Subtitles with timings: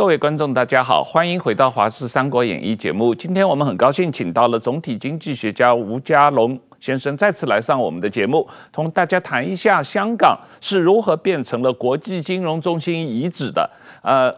[0.00, 3.14] 各位观众，大家好，欢迎回到《华视三国演义》节目。
[3.14, 13.68] 今天我们很高兴请到了总体经济学家吴家龙先生再次来上我们的节目，同大家谈一下香港是如何变成了国际金融中心遗址的。
[14.00, 14.34] 呃，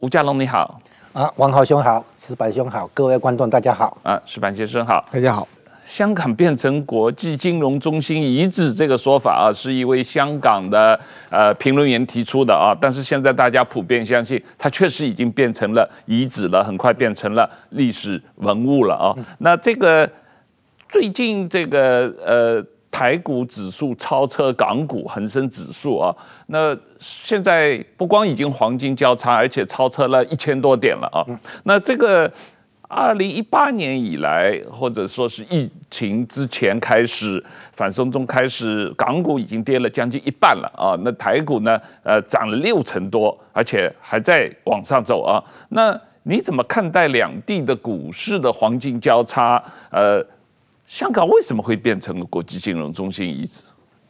[0.00, 0.78] 吴家龙你好，
[1.14, 5.48] 啊，王浩兄好，石板兄好，各位观众大家好，啊，石板先生好，大家好。
[5.86, 10.98] 香港变成国际金融中心遗址这个说法啊，是一位香港的
[11.30, 19.14] 呃评论员提出的啊，但是现在大家普遍相信，它确实已经变成了遗址了，很快变成了历史文物了啊。
[19.38, 20.10] 那这个
[20.88, 26.14] 最近这个呃台股指数超车港股恒生指数啊，
[26.48, 31.24] 那现在不光已经黄金交叉，而且超车了一千多点了啊。
[31.62, 32.30] 那这个。
[32.88, 40.96] 二零一八年以来，或者说是疫情之前开始，反送中开始，港股已经跌了将近一半了啊。
[41.02, 45.42] 那台股呢，呃，涨了六成多，而且还在往上走啊。
[45.70, 49.62] 那你怎么看待两地的股市的黄金交叉？
[49.90, 50.24] 呃，
[50.86, 53.62] 香港为什么会变成国际金融中心遗址？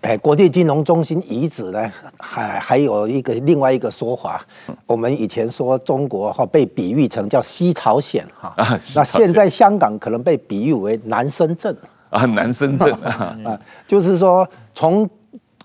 [0.02, 4.47] 哎，国际金融中心遗址呢，还还有一个另外一个说法，
[4.86, 8.55] 我们以前说中国哈被比喻成叫西朝鲜哈，
[8.94, 11.77] 那现在香港可能被比喻为南深圳
[12.11, 15.08] 啊，南深圳 啊，就是说从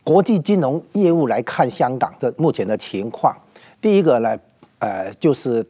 [0.04, 3.36] 国际金融业务来看香港的目前的情况，
[3.80, 4.36] 第一个呢，
[4.80, 5.64] 呃，就是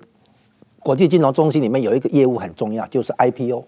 [0.79, 3.65] 国际金融中心里面有一个业务很重要，就是 IPO。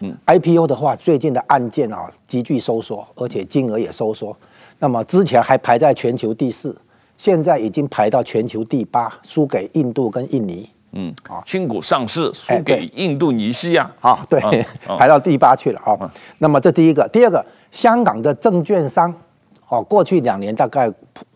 [0.00, 4.36] 嗯，IPO 的话，最近的案件啊急剧收缩，而且金额也收缩。
[4.78, 6.74] 那么之前还排在全球第四，
[7.18, 10.68] 现在已经排到全球第八，输给印度跟印尼。
[10.92, 14.40] 嗯，啊，新股上市输给印度尼西亚啊，对，
[14.98, 16.10] 排到第八去了啊。
[16.38, 19.14] 那么这第一个，第二个，香港的证券商，
[19.68, 20.90] 哦，过去两年大概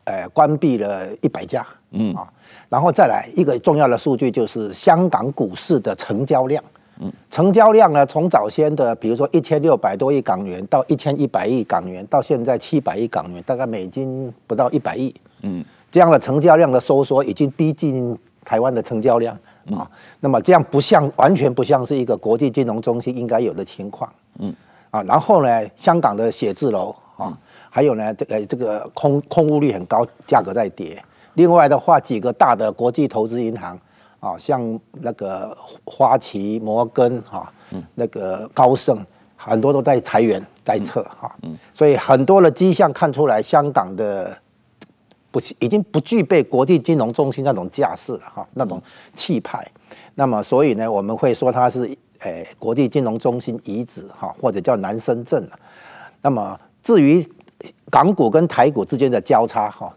[0.05, 1.65] 呃关闭了一百家。
[1.93, 2.27] 嗯啊，
[2.69, 6.65] 然后再来一个重要的数据就是香港股市的成交量。
[7.01, 15.13] 嗯，成交量呢，从早先的比如说一千六百多亿港元到一千一百亿港元，到现在七百亿港元，大概美金不到一百亿。
[15.43, 19.37] 嗯，这样的成交量的收缩已经逼近台湾的成交量
[19.73, 19.91] 啊。
[20.21, 24.09] 那么这样不像，完全不像是一个国际金融中心应该有的情况。
[24.39, 24.55] 嗯，
[24.91, 27.37] 啊，然后呢，香港的写字楼啊，
[27.69, 31.03] 还有呢，这个这个空空屋率很高，价格在跌。
[31.35, 33.77] 另外的话，几个大的国际投资银行。
[34.25, 35.55] 啊，像那个
[35.85, 37.53] 花旗、摩根哈，
[37.95, 39.05] 那个高盛，
[39.37, 41.31] 很多都在裁员在撤哈，
[41.75, 44.35] 所以很多的迹象看出来，香港的
[45.31, 48.83] 不已经不具备国际金融中心那种架势了哈，那种
[49.15, 49.71] 气派。
[50.15, 55.47] 那么，所以呢，我们会说它是诶国际金融中心遗址哈，或者叫南深圳。
[56.23, 57.29] 那么，至于
[57.91, 59.95] 港股跟台股之间的交叉哈。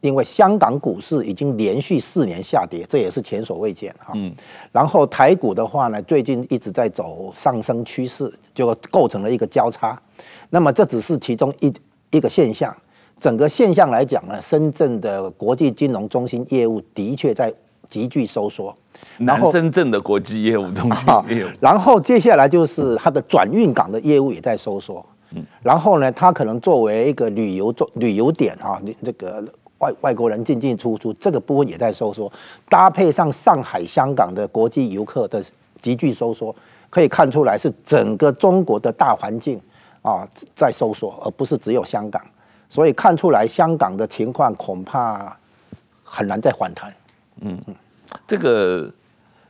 [0.00, 4.12] 因为香港股市已经连续四年下跌，这也是前所未见哈。
[4.14, 4.32] 嗯。
[4.70, 10.00] 然后台股的话呢，最近一直在走上升趋势，就构成了一个交叉。
[10.50, 11.72] 那么这只是其中一
[12.10, 12.72] 一个现象，
[13.18, 17.52] 整个现象来讲呢，深圳的国际金融中心业务的确在
[17.88, 18.72] 急剧收缩。
[19.18, 21.48] 南深圳的国际业务中心业务。
[21.58, 25.04] 然后接下来就是它的转运港的业务也在收缩。
[25.32, 25.44] 嗯。
[25.60, 29.42] 然后呢，它可能作为一个旅游做旅游点啊，这个。
[29.78, 32.30] 外外国人进进出出，这个部分也在收缩，
[32.68, 35.42] 搭配上上海、香港的国际游客的
[35.80, 36.54] 急剧收缩，
[36.90, 39.60] 可以看出来是整个中国的大环境
[40.02, 42.20] 啊在收缩，而不是只有香港。
[42.68, 45.36] 所以看出来香港的情况恐怕
[46.02, 46.92] 很难再反弹。
[47.40, 47.56] 嗯，
[48.26, 48.92] 这个，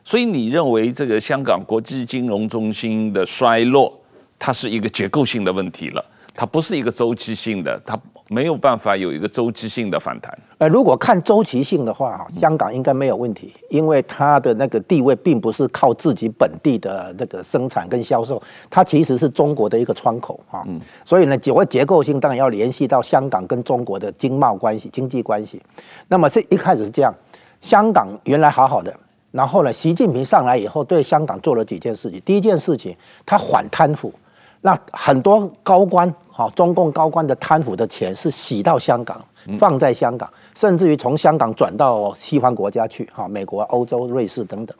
[0.04, 3.98] 所以你认为这个香港国际金融中心的衰落，
[4.38, 6.04] 它是一个结构性的问题了，
[6.34, 7.98] 它不是一个周期性的，它。
[8.28, 10.36] 没有办法有一个周期性的反弹。
[10.58, 20.62] 呃，如果看周期性的话，香港应该没有问题，因为它的那个地位并不是靠自己本地的这个生产跟销售，它其实是中国的一个窗口啊。
[20.66, 20.80] 嗯。
[21.04, 25.60] 所以呢，结结构性当然要联系到香港跟中国的经贸关系、经济关系。
[26.08, 27.12] 那么这一开始是这样，
[27.60, 28.94] 香港原来好好的，
[29.30, 32.20] 然后呢，习近平上来以后，对香港做了几件事情。
[32.24, 32.94] 第一件事情，
[33.24, 34.12] 他反贪腐，
[34.60, 39.24] 那很多高官，哈，中共高官的贪腐的钱是洗到香港，
[39.58, 44.76] 放在香港，甚至于从香港转到西方国家去，哈，美国、欧洲、瑞士等等。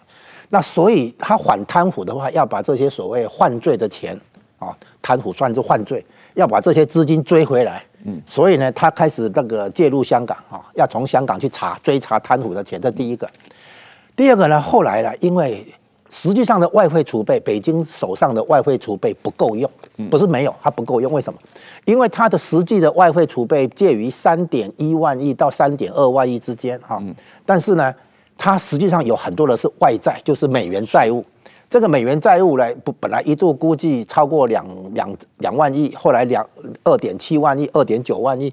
[0.51, 4.19] 那所以他反贪腐的话，要把这些所谓犯罪的钱，
[4.59, 6.05] 啊，贪腐算是犯罪，
[6.35, 7.85] 要把这些资金追回来。
[8.05, 13.29] 嗯，所以呢，他开始那个介入香港，哈，要从香港去查追查贪腐的钱，这第一个。
[14.17, 15.65] 第二个呢，后来呢，因为
[16.11, 19.71] 实际上的外汇储备，北京手上的外汇储备不够用，
[20.11, 21.13] 不是没有，它不够用。
[21.13, 21.39] 为什么？
[21.85, 27.03] 因为它的实际的外汇储备介于三点一万亿到三点二万亿之间，哈。
[27.45, 27.95] 但是呢，
[28.37, 31.25] 它实际上有很多的是外债，就是美元债务。
[31.71, 36.45] 这个美元债务呢，不本来一度估计超过两两两万亿，后来两
[36.83, 38.51] 二点七万亿、二点九万亿。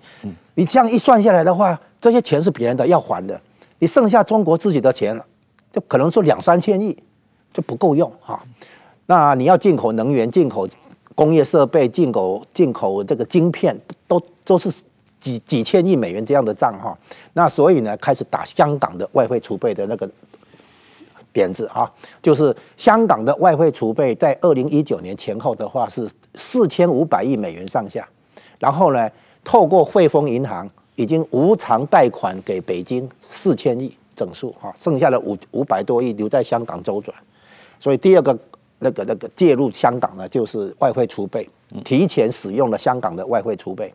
[0.56, 3.40] 你这样一算下来的话，这些钱是别人的要还的，
[3.80, 5.26] 你剩下中国自己的钱了。
[5.72, 6.98] 就可能说两三千亿
[7.56, 8.44] 就不够用哈，
[9.06, 10.68] 那你要进口能源、进口
[11.16, 13.74] 工业设备、进口进口这个晶片，
[14.10, 14.70] 都都是
[15.22, 16.94] 几几千亿美元这样的账哈。
[17.32, 20.10] 那所以呢，开始打香港的外汇储备的那个
[21.32, 21.90] 点子啊，
[22.22, 28.06] 就是香港的外汇储备在二零一九年前后的话是四千五百亿美元上下，
[28.60, 29.10] 然后呢，
[29.46, 33.96] 透过汇丰银行已经无偿贷款给北京四千亿。
[34.18, 37.14] 整数哈，剩下的五五百多亿留在香港周转，
[37.86, 38.36] 所以第二个
[38.80, 41.48] 那个那个介入香港呢，就是外汇储备，
[41.84, 43.94] 提前使用了香港的外汇储备。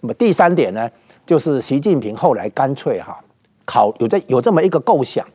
[0.00, 0.90] 那么第三点呢，
[1.26, 3.22] 就是习近平后来干脆哈
[3.66, 5.26] 考有这有这么一个构想，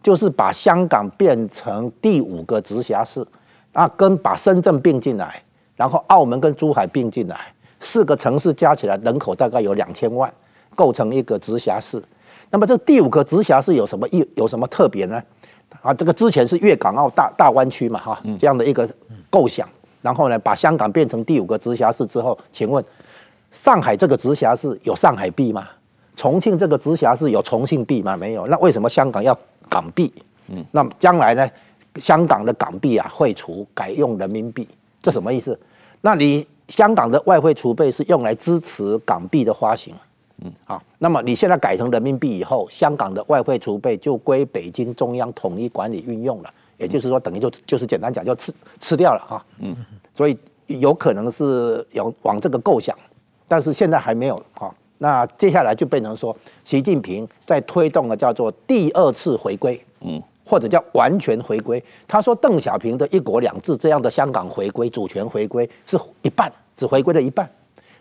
[0.00, 3.26] 就是把香港变成第五个直辖市，
[3.72, 5.42] 啊，跟把深圳并进来，
[5.74, 10.32] 然后澳门跟珠海并进来，四个城市加起来人口大概有两千万，
[10.76, 12.00] 构成一个直辖市。
[12.48, 15.20] 那么这第五个直辖市有什么意有什么特别呢？
[15.82, 18.88] 啊，这个之前是粤港澳大大湾区嘛，哈，这样的一个
[19.30, 19.68] 构想。
[20.02, 22.82] 然后呢，把香港变成第五个直辖市之后，请问
[23.52, 25.68] 上海这个直辖市有上海币吗？
[26.16, 28.16] 重庆这个直辖市有重庆币吗？
[28.16, 28.46] 没有。
[28.46, 29.38] 那为什么香港要
[29.68, 30.12] 港币？
[30.48, 31.48] 嗯，那么将来呢，
[31.96, 34.66] 香港的港币啊汇储改用人民币，
[35.02, 35.58] 这什么意思？
[36.00, 39.94] 那你香港的外汇储备是用来支持港币的发行。
[40.42, 49.44] 嗯，好，那么你现在改成人民币以后，香港的外汇储备就归北京中央统一管理运用了，也就是说，等于就就是简单讲，就吃吃掉了哈。
[49.58, 49.76] 嗯，
[50.14, 52.96] 所以有可能是有往这个构想，
[53.46, 54.74] 但是现在还没有哈。
[54.96, 56.34] 那接下来就变成说，
[56.64, 61.82] 习近平在推动了叫做第二次回归，嗯，或者叫完全回归。
[62.06, 67.46] 他说，邓小平的一国两制这样的香港回归、主权回归是一半，只回归了一半。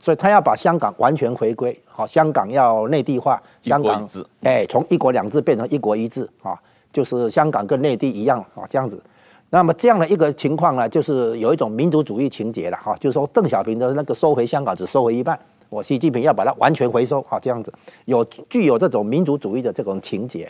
[0.01, 4.07] 所以他要把香港完全回归，好，香港要内地化，香港
[4.43, 6.57] 哎，从一国两制变成一国一制啊，
[6.93, 9.01] 就是香港跟内地一样啊，这样子。
[9.49, 15.37] 那么这样的一个情况呢，就是有一种民族主义情节了哈，就是说邓小平的那个收回香港只收回一半，
[15.69, 17.73] 我习近平要把它完全回收啊，这样子
[18.05, 20.49] 有具有这种民族主义的这种情节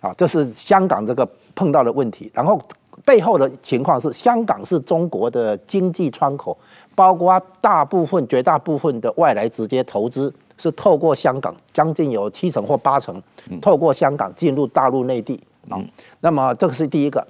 [0.00, 2.30] 啊，这是香港这个碰到的问题。
[2.34, 2.60] 然后
[3.04, 6.56] 背后的情况是，香港是中国的经济窗口。
[6.94, 13.20] 包括大部分、绝大部分的外来直接投资是透过香港，将近有七成或八成，
[13.60, 15.80] 透过香港进入大陆内地啊。
[16.20, 17.26] 那么这个是第一个，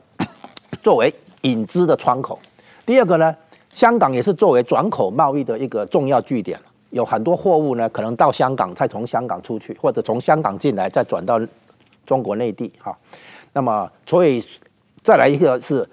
[0.83, 2.39] 作为引资的窗口。
[2.85, 3.35] 第二个呢，
[3.73, 6.59] 香港也是作为转口贸易的一个重要据点，
[6.91, 11.41] 有很多货物呢可能到香港，再从香港出去，或者从香港进来再转到
[12.05, 12.97] 中国内地哈。
[13.53, 14.45] 那么所以
[15.03, 15.89] 再来一个是。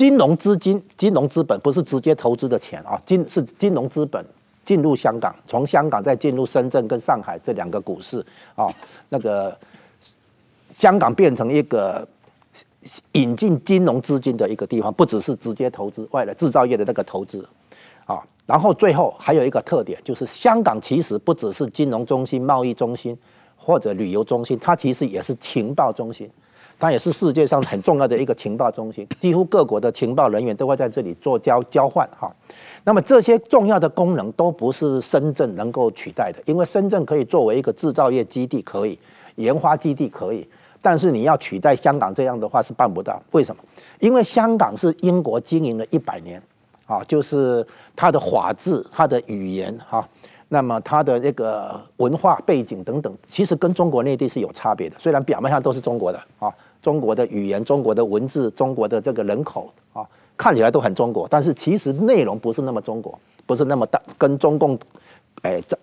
[0.00, 4.24] 金融资金、金融资本不是直接投资的钱啊，金是金融资本
[4.64, 8.66] 进入香港，从香港再进入深圳跟上海这两个股市啊，
[9.10, 9.54] 那个
[10.74, 12.08] 香港变成一个
[13.12, 17.46] 引进金融资金的一个地方，不只是直接投资外来制造业的那个投资
[18.06, 18.24] 啊。
[18.46, 23.14] 然后最后还有一个特点，就是香港其实不只是金融中心、贸易中心
[23.54, 26.30] 或者旅游中心，它其实也是情报中心。
[26.80, 32.34] 它也是世界上很重要的一个情报中心，几乎各国的情报人员都会在这里做交交换哈。
[32.84, 38.98] 那么这些重要的功能都不是深圳能够取代的，因为深圳可以作为一个制造业基地，可以
[39.36, 40.48] 研发基地可以，
[40.80, 43.22] 但是你要取代香港这样的话是办不到。
[43.32, 43.62] 为什么？
[43.98, 46.42] 因为香港是英国经营了一百年
[46.86, 50.08] 啊，就是它的法治、它的语言哈。
[50.48, 56.52] 那么它的那个文化背景等等，其实跟中国内地是有差别的，虽然表面上都是中国的啊。
[56.82, 60.06] 中国的语言、中国的文字、中国的这个人口啊，
[60.36, 64.78] 看起来都很中国，但是其实内容不是那么中国，不是那么大，跟中共，
[65.42, 65.76] 哎，治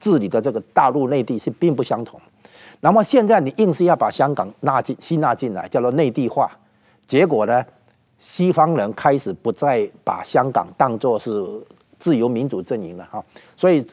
[0.00, 2.20] 治理的这个大陆内地是并不相同。
[2.80, 6.50] 那么现在你硬是要把香港纳进吸纳进来，叫做内地化，
[7.06, 7.64] 结果呢，
[8.18, 11.44] 西方人开始不再把香港当作是
[11.98, 13.24] 自由民主阵营了哈，
[13.56, 13.84] 所以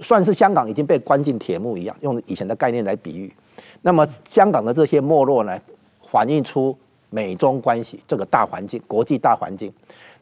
[0.00, 3.34] 算是香港已经被关进铁幕一样，用以前的概念来比喻。
[3.80, 5.58] 那么香港的这些没落呢，
[6.16, 6.74] 反映出
[7.10, 9.70] 美中关系这个大环境，国际大环境。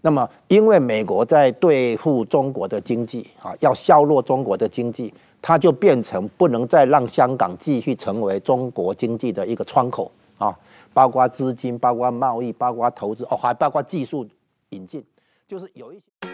[0.01, 10.53] 那么因为美国在对付中国的经济啊，要削弱中国的经济，它就变成不能再让香港继续成为中国经济的一个窗口啊，
[10.93, 14.27] 包括资金、包括贸易、包括投资哦，还包括技术
[14.71, 15.01] 引进，
[15.47, 16.34] 就是有一些。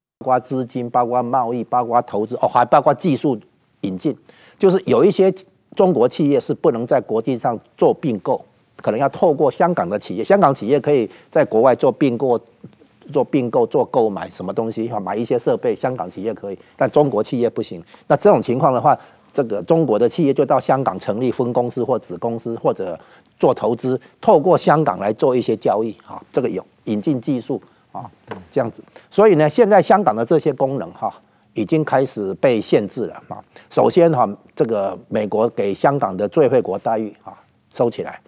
[0.21, 3.35] 包括资金，包括贸易，包括投资，哦，还包括技术
[3.81, 4.15] 引进，
[4.59, 5.33] 就是有一些
[5.75, 8.39] 中国企业是不能在国际上做并购，
[8.77, 12.39] 可能要透过香港的企业，香港企业可以在国外做并购、
[13.11, 17.83] 做并购、做购买什么东西，哈，买一些设备，香港企业可以，但中国企业不行。
[18.07, 18.95] 那这种情况的话，
[19.33, 22.99] 这个中国的企业就到香港成立分公司或子公司，或者
[23.39, 27.59] 做投资，透过香港来做一些交易，哈，这个有引进技术。
[27.91, 28.09] 啊，
[28.51, 31.13] 这样子，所以呢，现在香港的这些功能哈，
[31.53, 33.43] 已经开始被限制了啊。
[33.69, 37.33] 首先哈，这个美国给香港的最惠国待遇啊
[37.73, 38.19] 收起来，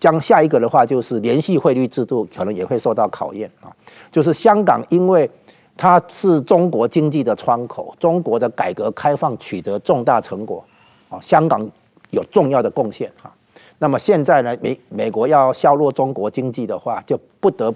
[0.00, 3.68] 将下一个的话就是联系汇率制度可能也会受到考验啊。
[4.10, 5.30] 就是香港因为
[5.76, 10.64] 它是中国经济的窗口，中国的改革开放取得重大成果
[11.10, 11.60] 啊，香港
[12.08, 13.30] 有重要的贡献啊。
[13.78, 17.74] 那么现在呢，美美国要削弱中国经济的话，就不得。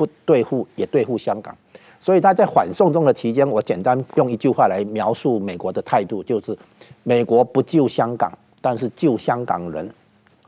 [0.00, 1.54] 不对付也对付香港，
[2.00, 6.56] 所以他在反送中的期间，我简单用一句话来描述美国的态度，就是
[7.02, 9.86] 美国不救香港，但是救香港人，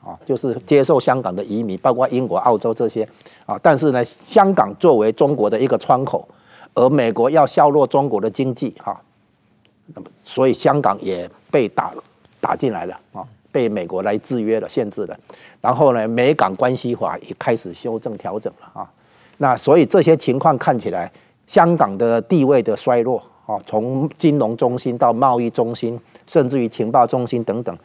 [0.03, 3.07] 啊，就是接受香港的移民，包括英国、澳洲这些，
[3.45, 6.27] 啊，但是呢，香港作为中国的一个窗口，
[6.73, 8.99] 而美国要削弱中国的经济，哈，
[9.95, 11.93] 那么所以香港也被打
[12.41, 15.19] 打进来了，啊，被美国来制约了、限制了，
[15.61, 18.91] 然后呢，美港关系法也开始修正调整了，啊。
[19.39, 21.11] 那所以这些情况看起来，
[21.47, 27.77] 香港的地位的衰落啊，从金融中心到贸易中心，甚至于情报中心等等，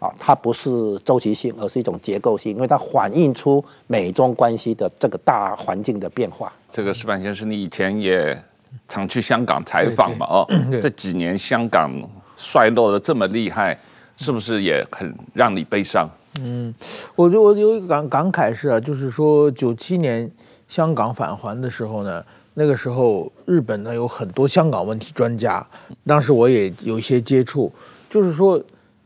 [0.00, 6.52] 啊，它不是周期性，而是一种结构性，因为它反映出美中关系的这个大环境的变化。
[6.68, 8.36] 这个石板先生，你以前也
[8.88, 10.26] 常去香港采访嘛？
[10.26, 10.46] 哦，
[10.82, 11.92] 这几年香港
[12.36, 13.78] 衰落的这么厉害，
[14.16, 16.10] 是不是也很让你悲伤？
[16.40, 16.74] 嗯，
[17.14, 20.28] 我就我有一个感感慨是啊，就是说九七年。
[20.68, 25.64] 香港返还的时候呢，那个时候日本呢有很多香港问题专家，
[26.06, 27.72] 当时我也有一些接触，
[28.10, 28.60] 就是说，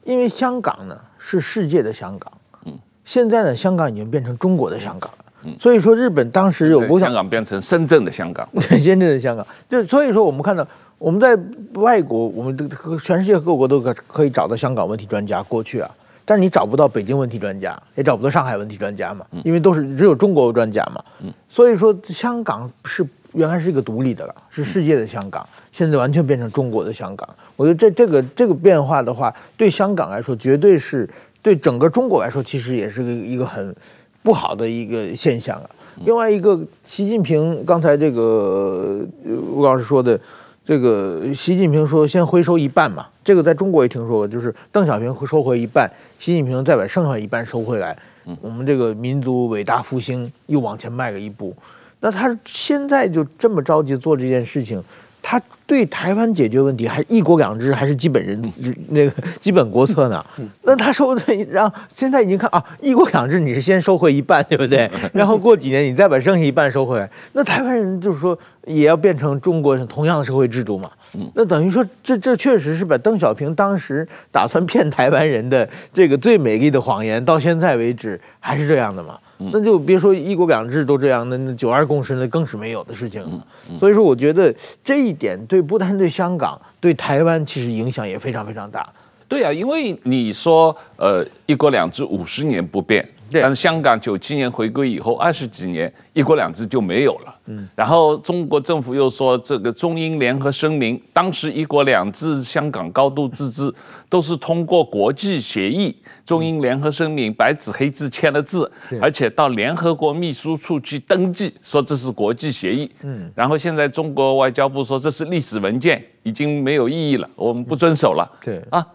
[0.04, 2.32] 因为香港呢是世界的香港，
[2.64, 2.72] 嗯，
[3.04, 10.66] 现在呢香港已经变成中国的香港了，嗯，所以说日本当时有香港变成深圳的香港， 深圳的香港，就所以说我们看到
[10.98, 11.36] 我们在
[11.80, 12.68] 外国，我们的
[13.02, 15.90] 全世界各国都可可以找到香港问题专家过去啊。
[16.28, 21.02] 但你找不到北京问题专家，也找不到上海问题专家嘛，因为都是只有中国专家嘛。
[21.49, 27.26] 所以说香港是原来是一个独立的了，是世界的香港，现在完全变成中国的香港。
[27.56, 31.08] 我觉得这这个这个变化的话，对香港来说，绝对是
[31.40, 33.75] 对整个中国来说，其实也是个一个很
[34.23, 35.70] 不好的一个现象啊。
[36.04, 40.20] 另外一个，习近平刚才这个吴老师说的。
[40.68, 47.96] 这个习近平说先回收一半嘛，这个在中国也听说过，就是邓小平会收回一半，习近平再把剩下一半收回来，
[48.42, 51.56] 我们这个民族伟大复兴又往前迈了一步。
[52.00, 54.84] 那他现在就这么着急做这件事情。
[55.30, 58.42] 他对台湾解决问题还是一国两制还是基本人
[58.88, 60.25] 那个 基本国策呢？
[60.62, 64.90] 那他说的，然后现在已经看啊，一国两制你是先收回一半，对不对？
[65.12, 70.90] 然后过几年你再把剩下一半收回来，那台湾人就是说也要变成中国同样的社会制度嘛？
[71.35, 79.18] 那等于说这这确实是把邓小平当时打算骗台湾人的这个最美丽的谎言，到现在为止还是这样的嘛？
[79.38, 83.47] 那就别说一国两制都这样，那那九二共识那更是没有的事情了。
[83.78, 88.87] 所以说，我觉得这一点对不单对香港，对台湾其实影响也非常非常大。
[89.28, 97.35] 对啊，因为你说呃一国两制五十年不变，对但是香港九七年回归以后，二十几年一国两制就没有了。
[97.47, 103.73] 嗯，然后中国政府又说这个中英联合声明，当时一国两制、香港高度自治
[104.08, 108.70] 都是通过国际协议，中英联合声明白纸黑字签了字，
[109.00, 112.90] 而且到联合国秘书处去登记，说这是国际协议。
[113.02, 118.30] 嗯，然后现在中国外交部说这是历史文件，已经没有意义了，我们不遵守了。
[118.42, 118.87] 对啊，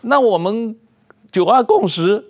[0.00, 0.74] 那我们
[1.30, 2.24] 九二共识。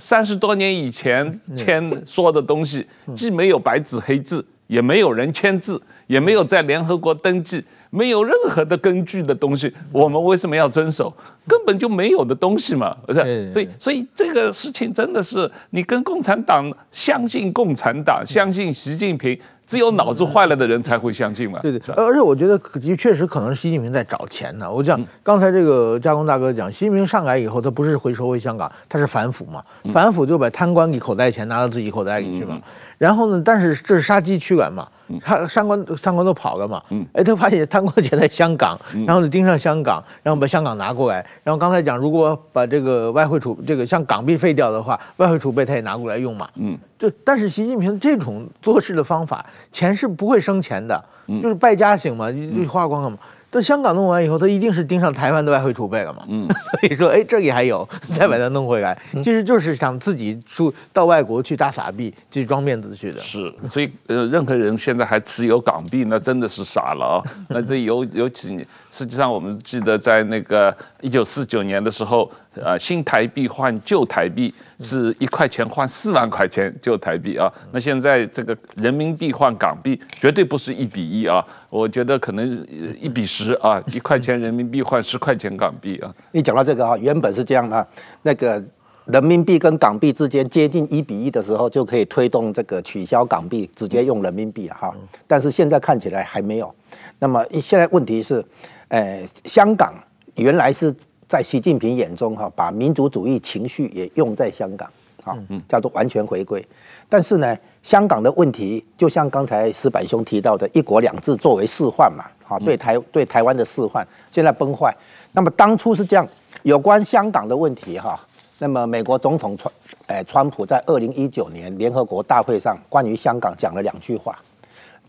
[0.00, 11.12] 三十多年以前签说的东西，既没有白纸黑字，也没有人签字，也没有在联合国登记，没有任何的根据的东西，我们为什么要遵守？
[11.46, 13.50] 根本就没有的东西嘛，不是？
[13.54, 19.38] 对，所以这个事情真的是你跟共产党相信共产党，相信习近平。
[19.66, 21.58] 只有脑子坏了的人才会相信嘛？
[21.60, 22.56] 对对，而且我觉得
[22.96, 24.72] 确实可能是习近平在找钱呢。
[24.72, 32.58] 我讲刚才这个加工大哥讲，习近平上来以后，他不是回收回香港，他是反腐嘛，反腐就把贪官给口袋钱拿到自己口袋里去嘛。
[32.96, 34.86] 然后呢，但是这是杀鸡取卵嘛。
[35.22, 36.82] 他三官三官都跑了嘛？
[37.12, 41.24] 哎，他发现贪官钱在香港，然后就盯上香港，然后把香港拿过来。
[41.42, 46.48] 然后刚才讲，如果把这个外汇储这个像港币废掉的话，外汇储备他也拿过来用嘛。
[46.56, 51.04] 嗯，就但是习近平这种做事的方法，钱是不会生钱的，
[51.40, 53.16] 就是败家型嘛，就花光了嘛。
[53.56, 56.22] 这香港弄完以后，他一定是盯上台湾的外汇储备了嘛？
[56.28, 56.46] 嗯，
[56.80, 63.18] 所以说，哎，这里还有， 再把它弄回来，其实就是想自己出到外国去大撒币，去装面子去的。
[63.18, 67.24] 是，所以呃，任何人现在还持有港币，那真的是傻了啊！
[67.48, 72.30] 那这有有几年，实际上我们记得在那个一九四九年的时候。
[72.62, 77.52] 呃，新台币换旧台币是一块钱换四万块钱旧台币啊。
[77.70, 82.66] 那现在这个人民币换港币绝对不是一比一啊，我觉得可能
[83.00, 86.14] 一比十啊，一块钱人民币换十块钱港币啊。
[86.32, 87.86] 你讲到这个啊，原本是这样啊，
[88.22, 88.62] 那个
[89.04, 94.94] 人民币跟港币之间接近一比一的时候，就可以推动这个取消港币，直接用人民币哈。
[95.26, 96.74] 但是现在看起来还没有。
[97.18, 98.44] 那么现在问题是，
[98.88, 99.94] 呃，香港
[100.36, 100.94] 原来是。
[101.28, 104.88] 在习近平眼中，哈，把民族主义情绪也用在香港，
[105.24, 105.36] 啊，
[105.68, 106.64] 叫做完全回归。
[107.08, 114.96] 但是呢，香港的问题就像刚才石板兄提到的，一国两制作为示范嘛，啊，对台对台湾的示范，现在崩坏。
[115.32, 116.26] 那么当初是这样，
[116.62, 118.18] 有关香港的问题，哈，
[118.58, 119.72] 那么美国总统川，
[120.06, 124.38] 诶，川普在二零一九年联合国大会上关于香港讲了两句话，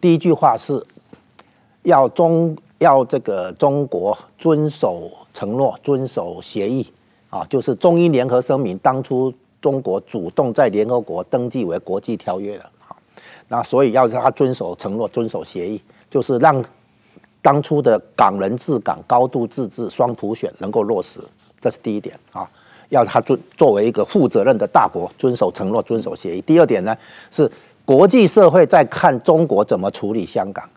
[0.01, 0.83] 第一句话是
[1.83, 5.11] 要中要这个中国遵守。
[5.37, 6.83] 承诺遵守协议
[7.29, 12.97] 啊，就是中英联合声明，当初中国主动在联合国登记为国际条约的啊，
[13.47, 16.65] 那所以要让他遵守承诺，遵守协议，就是让
[17.39, 21.19] 当初的港人治港、高度自治、双普选能够落实，
[21.61, 22.49] 这是第一点啊，
[22.89, 26.41] 要他作作为一个负责任的大国，遵守承诺，遵守协议。
[26.41, 26.97] 第二点呢，
[27.29, 27.51] 是
[27.85, 30.67] 国际社会在看中国怎么处理香港，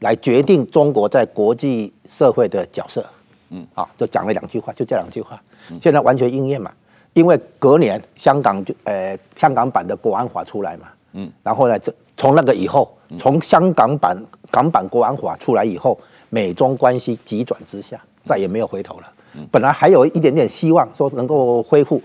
[0.00, 3.02] 来决定中国在国际社会的角色。
[3.50, 5.40] 嗯，啊，就讲了两句话，就这两句话，
[5.82, 6.72] 现在完全应验嘛。
[7.12, 14.16] 因为隔年香港就呃香港版的国安法出来嘛，嗯，然后呢，这从那个以后，从香港版
[14.50, 19.12] 港版国安法出来以后，美中关系急转直下，再也没有回头了。
[19.50, 22.00] 本来还有一点点希望说能够恢复，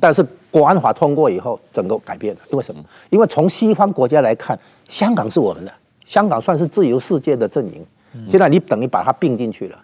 [0.00, 2.40] 但是国安法通过以后，整个改变了。
[2.50, 2.80] 因为什么？
[3.10, 5.72] 因为从西方国家来看，香港是我们的，
[6.04, 7.84] 香港算是自由世界的阵营，
[8.30, 9.78] 现在你等于把它并进去了。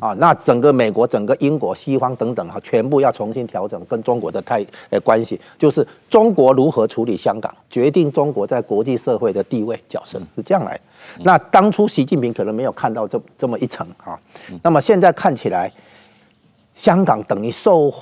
[0.00, 10.80] 啊，那整个美国、整个英国、西方等等哈，全部要重新调整跟中国的态呃关系，就是中国如何处理香港，决定中国在国际社会的地位角色是这样来的。
[11.22, 14.18] 那当初习近平可能没有看到这这么一层啊，
[14.62, 15.72] 那么现在看起来，
[16.74, 17.92] 香港等于受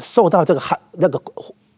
[0.00, 1.20] 受到这个害那个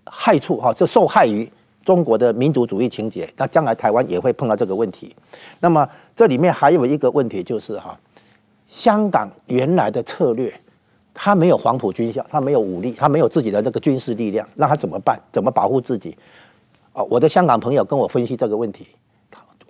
[0.05, 1.51] 害处哈，就受害于
[1.85, 3.29] 中国的民族主义情节。
[3.37, 5.17] 那将来台湾也会碰到这个问题。
[5.59, 7.99] 那么这里面还有一个问题就是哈。
[8.69, 10.53] 香港原来的策略，
[11.15, 15.19] 他没有黄埔军校，他没有武力，他没有自己的这个军事力量，那他怎么办？
[15.33, 16.17] 怎么保护自己？
[16.93, 18.87] 哦，我的香港朋友跟我分析这个问题，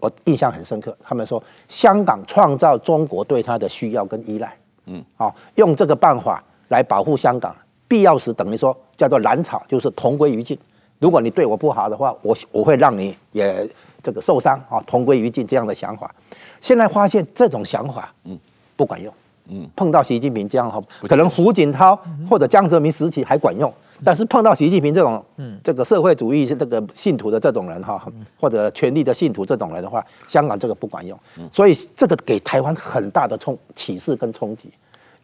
[0.01, 0.97] 我印象很深刻。
[1.03, 4.57] 他们说，香港创造中国对他的需要跟依赖，
[4.87, 7.55] 嗯，哦，用这个办法来保护香港，
[7.87, 10.59] 必要时等于说叫做蓝草，就是同归于尽。
[10.99, 13.69] 如果你对我不好的话，我我会让你也
[14.03, 16.13] 这个受伤啊，同归于尽这样的想法。
[16.61, 18.37] 现在发现这种想法，嗯。
[18.79, 19.13] 不管用，
[19.49, 23.73] 嗯，碰到习近平这样哈，可能胡锦涛或者江泽民时期还管用，
[24.05, 28.01] 但是碰到习近平这种，嗯，这个社会主义是这个信徒的这种人哈，
[28.41, 31.19] 或者权力的信徒这种人的话，香港这个不管用，
[31.51, 34.71] 所以这个给台湾很大的冲启示跟冲击，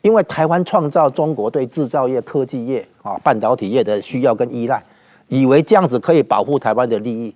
[0.02, 4.82] 因为台湾创造中国对制造业、科技业啊、半导体业的需要跟依赖，
[5.28, 7.32] 以为这样子可以保护台湾的利益，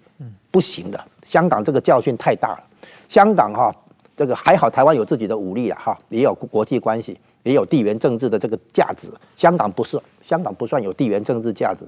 [0.51, 1.01] 不行的。
[1.25, 2.65] 香港这个教训太大了。
[3.09, 3.75] 香港哈，
[4.19, 9.09] 这个还好，台湾有自己的武力了哈，也有国际关系，也有地缘政治的这个价值。
[9.37, 11.85] 香港不是，香港不算有地缘政治价值。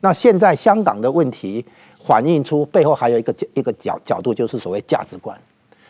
[0.00, 1.64] 那现在香港的问题
[2.04, 5.36] 反映出背后还有一个一个角角度，就是所谓价值观。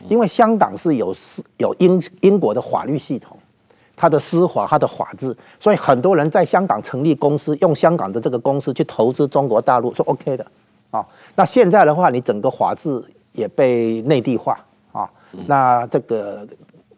[0.09, 1.15] 因为香港是有
[1.59, 3.37] 有英英国的法律系统，
[3.95, 10.47] 它的司法、它的法治，所以很多人在香港成立公司，用香港的这个公司去投资中国大陆是 OK 的
[10.91, 11.07] 啊。
[11.37, 14.59] 那现在的话，你整个法治也被内地化，
[15.47, 16.47] 那这个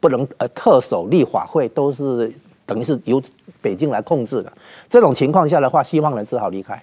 [0.01, 2.33] 不能呃特首立法会都是
[2.67, 3.23] 等于是由
[3.61, 4.53] 北京来控制的。
[4.89, 6.83] 这种情况下的话，西方人只好离开。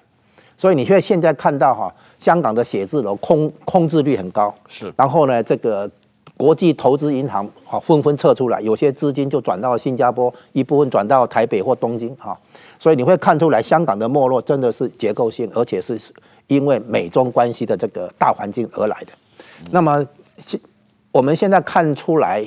[0.57, 4.93] 所以你却现在看到哈，香港的写字楼空空置率很高，是。
[4.95, 5.89] 然后呢，这个。
[6.37, 12.35] 国际投资银行啊，纷纷撤出来，有些资金就转到新加坡，一部分转到台北或东京啊，
[12.79, 15.99] 所以你会看出来，香港的没落真的是结构性，而且是
[16.47, 19.11] 因为美中关系的这个大环境而来的。
[19.69, 20.03] 那么
[20.37, 20.59] 现
[21.11, 22.45] 我们现在看出来，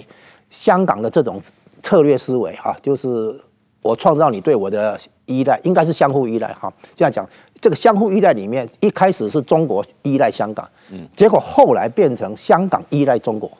[0.50, 1.40] 香港的这种
[1.83, 3.38] 策略思维哈，就是
[3.83, 6.72] 我创造你对我的依赖，应该是相互依赖哈。
[6.96, 7.29] 这样讲，
[7.61, 13.50] 这个相互依赖里面，一开始是中国依赖香港，嗯，结果后来变成香港依赖中国。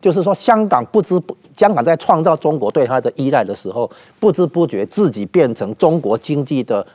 [0.00, 3.90] 就是说，香港不知不，香港在创造中国对它的依赖的时候，
[4.20, 6.86] 不知不觉自己变成中国经济的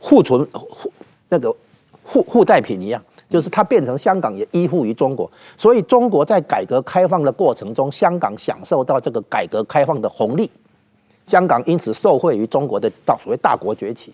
[0.00, 0.44] 库存、
[1.28, 1.54] 那个
[2.04, 10.50] 附附带品一样，就是它变成香港也依附于中国，所以中国在改革开放的过程中，香港享受到这个改革开放的红利，
[11.26, 14.12] 香港因此受惠于中国的到所谓大国崛起，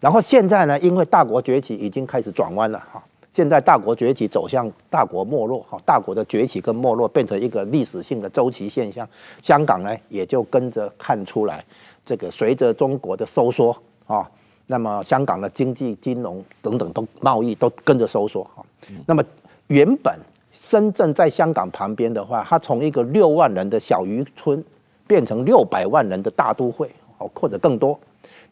[0.00, 3.02] 然后现在呢，因为大国崛起已经开始转弯了哈。
[3.34, 9.06] 现在大国崛起走向大国没落，哈，大国的崛起跟没落变成一个历史性的周期现象。
[9.42, 11.64] 香港呢，也就跟着看出来，
[12.04, 14.28] 这个随着中国的收缩啊，
[14.68, 18.64] 那么香港的经济、金融等等都贸易都跟着收缩哈。
[19.04, 19.24] 那么
[19.66, 20.16] 原本
[20.52, 24.62] 深圳在香港旁边的话，它从一个六万人的小渔村
[25.08, 27.98] 变成六百万人的大都会，哦，或者更多。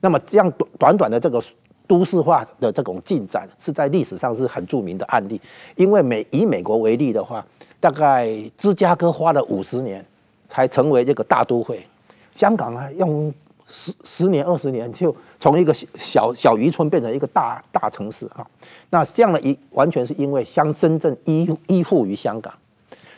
[0.00, 1.40] 那么这样短短短的这个。
[1.88, 5.40] 都市化的这种进展是在历史上是很著名的案例，
[5.76, 7.46] 因为美以美国为例的话，
[7.78, 10.04] 大概芝加哥花了五十年
[10.48, 11.86] 才成为这个大都会，
[12.34, 13.32] 香港啊用
[13.72, 18.46] 十十年二十年就从一个小小渔村变成一个大大城市啊，
[18.90, 22.52] 那这样的一完全是因为香深圳依依附于香港，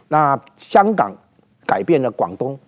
[0.08, 1.12] 那香港
[1.66, 2.58] 改变了广东，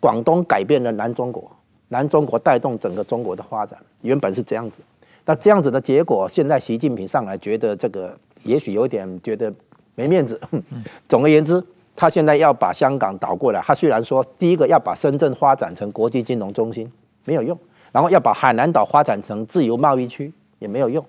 [0.00, 1.50] 广东改变了南中国，
[1.88, 4.78] 南中国带动整个中国的发展，原本是这样子。
[5.26, 9.52] 那这样子的结果，现在习近平上来觉得这个也许有点觉得
[9.94, 10.40] 没面子。
[11.06, 11.62] 总而言之，
[11.94, 13.60] 他现在要把香港倒过来。
[13.60, 16.90] 他虽然说第一个要把深圳发展成国际金融中心
[17.30, 17.56] 没有用，
[17.92, 21.04] 然后要把海南岛发展成自由贸易区也没有用。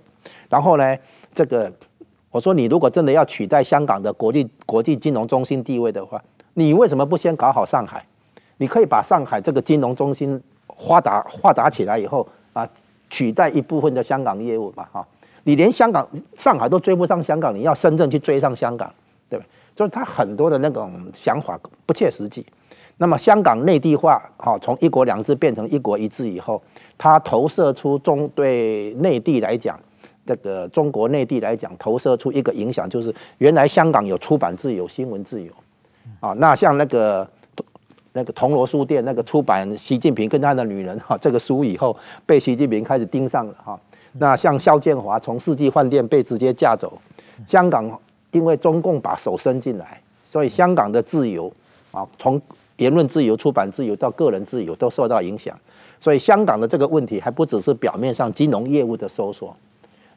[0.48, 0.96] 然后呢，
[1.34, 1.74] 这个
[2.30, 8.06] 我说你如果真的要取代香港的国际国际金融中心地位的话，你为什么不先搞好上海？
[8.58, 10.40] 你可以把上海这个金融中心
[10.78, 12.70] 发达发达起来以后啊。
[13.14, 15.06] 取代一部分的香港业务嘛，哈，
[15.44, 16.08] 你连香港、
[16.38, 18.90] 上海都追不上香港，你要深圳去追上香港，
[19.30, 19.46] 对吧？
[19.76, 22.46] 所以他很多的那种想法不切实际。
[23.02, 26.62] 那么香港内地化，哈，从一国两制变成一国一制以后，
[27.00, 29.80] 它投射出中对内地来讲，
[30.24, 35.52] 这个中国内地来讲，投射出一个影响，就是原来香港有出版自由、新闻自由，
[36.20, 37.28] 啊，那像那个。
[38.14, 43.80] 那个铜锣书店那个出版习近平跟他的女人哈这个书以后，被习近平开始盯上了哈。
[44.20, 46.92] 那像肖建华从世纪饭店被直接架走，
[47.48, 47.90] 香港
[48.32, 51.50] 因为中共把手伸进来，所以香港的自由
[51.94, 52.38] 啊，从
[52.82, 55.58] 言论自由、出版自由到个人自由都受到影响。
[56.00, 59.56] 所以香港的这个问题还不只是表面上金融业务的收缩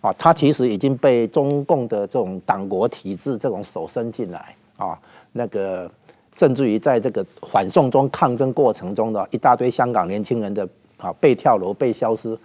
[0.01, 4.99] 啊，它其实已经被中共的这种党国体制这种手伸进来啊，
[5.33, 5.91] 那个。
[6.37, 12.37] 甚至于在这个反送中抗争过程中的一大堆香港年轻人的啊被跳楼被消失，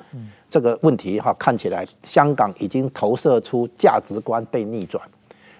[0.47, 5.03] 这个问题哈看起来香港已经投射出价值观被逆转。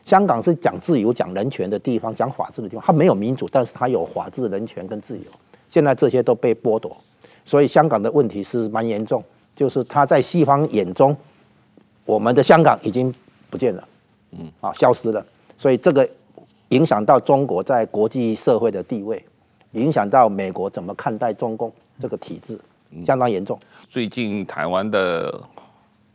[0.10, 5.24] 香港是讲自由、讲人权的地方，讲法治的地方，它没有民主，但是它有法治、人权跟自由。
[5.70, 6.98] 现在这些都被剥夺，
[7.46, 9.24] 所以香港的问题是蛮严重，
[9.56, 11.16] 就是它在西方眼中，
[12.06, 13.14] 我们的香港已经
[13.52, 13.88] 不见了，
[14.32, 15.24] 嗯啊消失了，
[15.56, 16.10] 所以这个。
[16.70, 19.26] 影响到中国在国际社会的地位，
[19.72, 22.60] 影响到美国怎么看待中共这个体制，
[23.04, 23.60] 相当严重。
[23.90, 25.42] 最近台湾的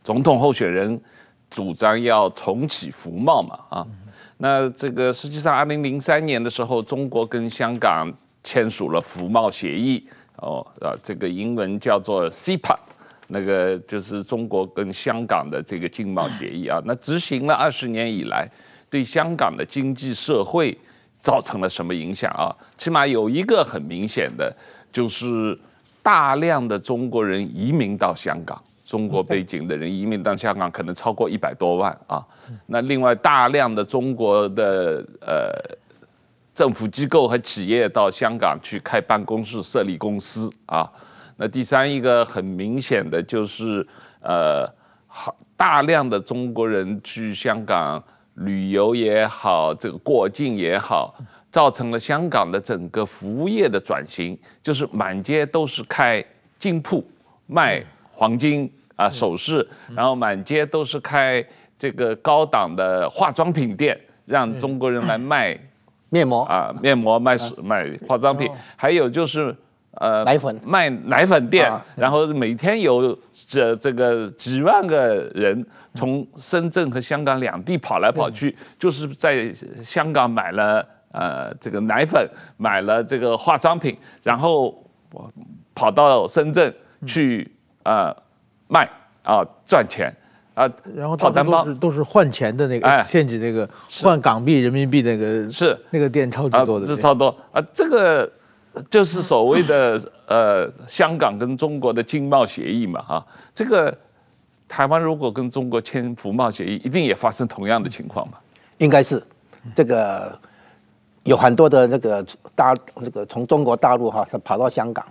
[0.01, 0.97] 总统候选人
[1.55, 3.87] 主张要重启服贸嘛，啊，
[4.39, 8.11] 那这个实际上二零零三年的时候，中国跟香港
[8.43, 12.75] 签署了服贸协议，哦，啊，这个英文叫做 CEPA，
[13.27, 18.45] 那个就是中国跟香港的这个经贸协议啊，那执行了二十年以来，
[18.89, 20.77] 对香港的经济社会
[21.21, 22.51] 造成了什么影响啊？
[22.77, 24.53] 起码有一个很明显的，
[24.91, 25.57] 就是
[26.03, 32.25] 大量的中国人移民到香港，中国背景的人移民到香港可能超过一百多万啊。
[32.67, 35.77] 那另外大量的中国的呃
[36.53, 40.89] 政府机构和企业到香港去开办公室、设立公司啊。
[41.35, 43.85] 那第三一个很明显的就是，
[44.21, 44.65] 呃，
[45.07, 48.01] 好大量的中国人去香港
[48.35, 51.13] 旅游也好，这个过境也好，
[51.51, 56.23] 造成了香港的整个服务业的转型，就是满街都是开
[56.57, 57.05] 金铺
[57.47, 57.83] 卖
[58.15, 61.45] 黄金啊首饰，然后满街都是开
[61.77, 65.55] 这个高档的化妆品店，让中国人来卖
[66.09, 66.43] 面膜。
[66.45, 69.55] 啊面膜卖卖化妆品，还有就是。
[69.97, 70.59] 呃，奶粉。
[70.65, 79.49] 卖奶粉店，啊、然后每天有这这个几万个人从深圳和香港两地跑来跑去，嗯、就是在
[79.81, 84.83] 香港买了呃这个奶粉，买了这个化妆品，然后
[85.73, 86.75] 跑到深圳
[87.07, 87.49] 去
[87.85, 88.15] 呃
[88.67, 88.89] 卖
[89.23, 90.13] 啊赚钱
[90.53, 93.67] 啊，然后跑单都是都是换钱的那个限制，那个
[94.03, 98.29] 换港币人民币那个是那个店超级多的，是超多啊这个。
[98.89, 103.97] 就是所谓的呃，香港跟中国的经贸协议嘛，哈，这个
[104.67, 108.33] 台湾如果跟中国签服贸协议，一定也发生同样的情况嘛？
[108.79, 109.23] 应该是，
[109.73, 110.37] 这个
[111.23, 115.05] 有很多的那个大这个从中国大陆哈跑到香港，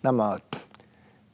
[0.00, 0.36] 那么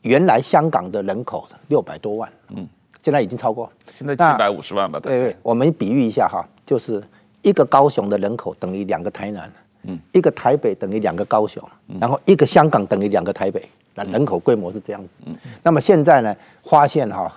[0.02, 2.66] 原来香港的人口六百多万，嗯，
[3.02, 4.98] 现在已经超过，现在七百五十万吧？
[5.00, 7.02] 对对，我们比喻一下哈，就是
[7.42, 9.50] 一个高雄的人口等于两个台南。
[9.84, 11.66] 嗯，一个台北等于两个高雄，
[11.98, 15.08] 然后一个香港等于两个台北，那人口规模是这样子。
[15.24, 17.32] 嗯，那么现在呢，发现哈，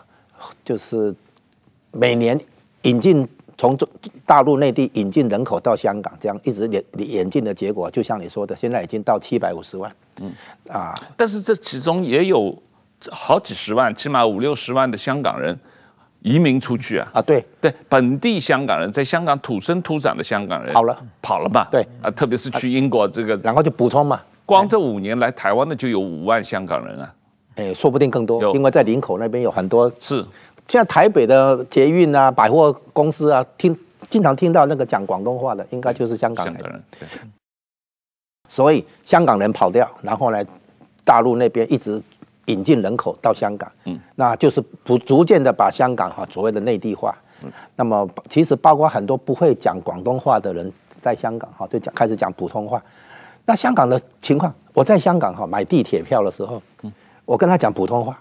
[0.61, 1.15] 就是
[1.91, 2.37] 每年
[2.81, 3.25] 引进
[3.57, 3.87] 从中
[4.25, 9.95] 大陆内地引进人口到香港，这样一直演演进的结果，就像你说的，现在已经到七百五十万。
[10.21, 10.31] 嗯，
[10.69, 12.55] 啊，但是这其中也有
[13.11, 15.57] 好几十万，起码五六十万的香港人。
[16.25, 17.05] 移民出去啊？
[17.15, 21.67] 啊，对对，本地香港人在香港土生土长的香港人跑了跑了嘛？
[21.69, 24.21] 对啊，特别是去英国这个，然后就补充嘛。
[24.45, 27.13] 光这五年来，台湾的就有五万香港人啊。
[27.55, 29.91] 哎，说不定更多，因为在林口那边有很多。
[29.99, 30.25] 是，
[30.67, 33.77] 现在台北的捷运啊、百货公司啊，听
[34.09, 36.53] 经常听到那个讲广东话的，应该就是香港人。
[36.55, 36.83] 香港人。
[36.99, 37.07] 对。
[38.49, 40.43] 所以香港人跑掉，然后呢，
[41.03, 42.01] 大陆那边一直。
[42.47, 50.69] 引进人口到香港，嗯，那就是不逐渐的把香港哈所谓的内地化，嗯，那么其实包括很多不会讲广东话的人
[51.01, 52.83] 在香港哈就讲开始讲普通话，
[53.45, 56.91] 那香港的情况，我在香港哈买地铁票的时候，嗯，
[57.23, 58.19] 我跟他讲普通话，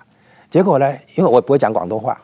[0.49, 2.17] 结果呢，因为我不会讲广东话，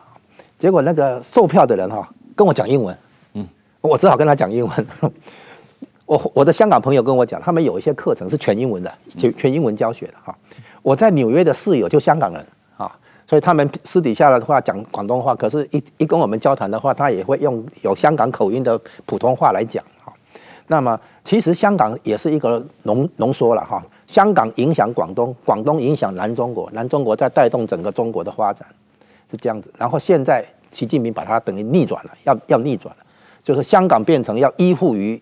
[0.59, 2.97] 结果那个售票的人哈跟我讲英文，
[3.35, 3.47] 嗯，
[3.81, 4.87] 我只好跟他讲英文，
[6.05, 10.37] 我我的香港朋友跟我讲，他们有一些课程是全英文的，全全英文教学的哈。
[10.83, 12.45] 我在纽约的室友就香港人
[12.77, 12.91] 啊，
[13.27, 20.13] 所以他们私底下的话讲广东话，可是一一跟我们交谈的话，他也会用有香港口音的普通话来讲啊。
[20.67, 28.67] 那么其实香港也是一个浓浓缩了哈，香港影响广东，广东影响南中国，南中国在带动整个中国的发展，
[29.31, 29.73] 是这样子。
[29.77, 33.05] 然后现在习近平把它等于逆转了，要要逆转了，
[33.43, 35.21] 就是香港变成要依附于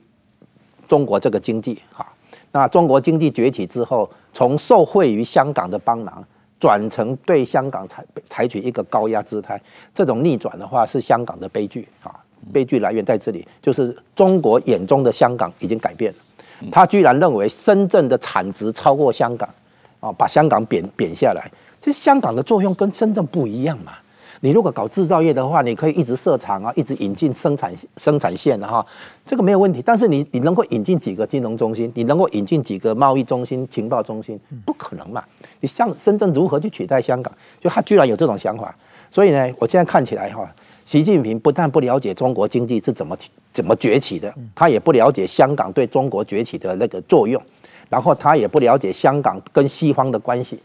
[0.89, 2.07] 中国这个经济哈。
[2.53, 6.25] 那中国经济崛起之后，从受惠于香港的帮忙，
[6.59, 9.61] 转成对香港采采取一个高压姿态，
[9.95, 12.15] 这种逆转的话是香港的悲剧啊！
[12.53, 19.49] 悲剧来源在这里，就是中国眼中的香港已经改变了，他居然认为深圳的产值超过香港，
[20.01, 21.51] 啊，把香港贬贬下来，
[21.87, 23.93] 这香港的作用跟深圳不一样嘛。
[24.41, 28.85] 你如果搞制造业的话，你可以一直设厂啊，一直引进生产生产线的哈，
[29.25, 29.81] 这个没有问题。
[29.87, 35.23] 但是你你能够引进几个金融中心，你能够引进几个贸易中心、情报中心，不可能嘛？
[35.61, 37.33] 你像深圳如何去取代香港？
[37.61, 38.75] 就他居然有这种想法，
[39.09, 40.45] 所以呢，我现在看起来哈，
[40.85, 43.17] 习近平不但不了解中国经济是怎么
[43.53, 47.41] 怎么崛起的，他也不了解香港对中国崛起的那个作用，
[47.89, 50.59] 然后他也不了解香港跟西方的关系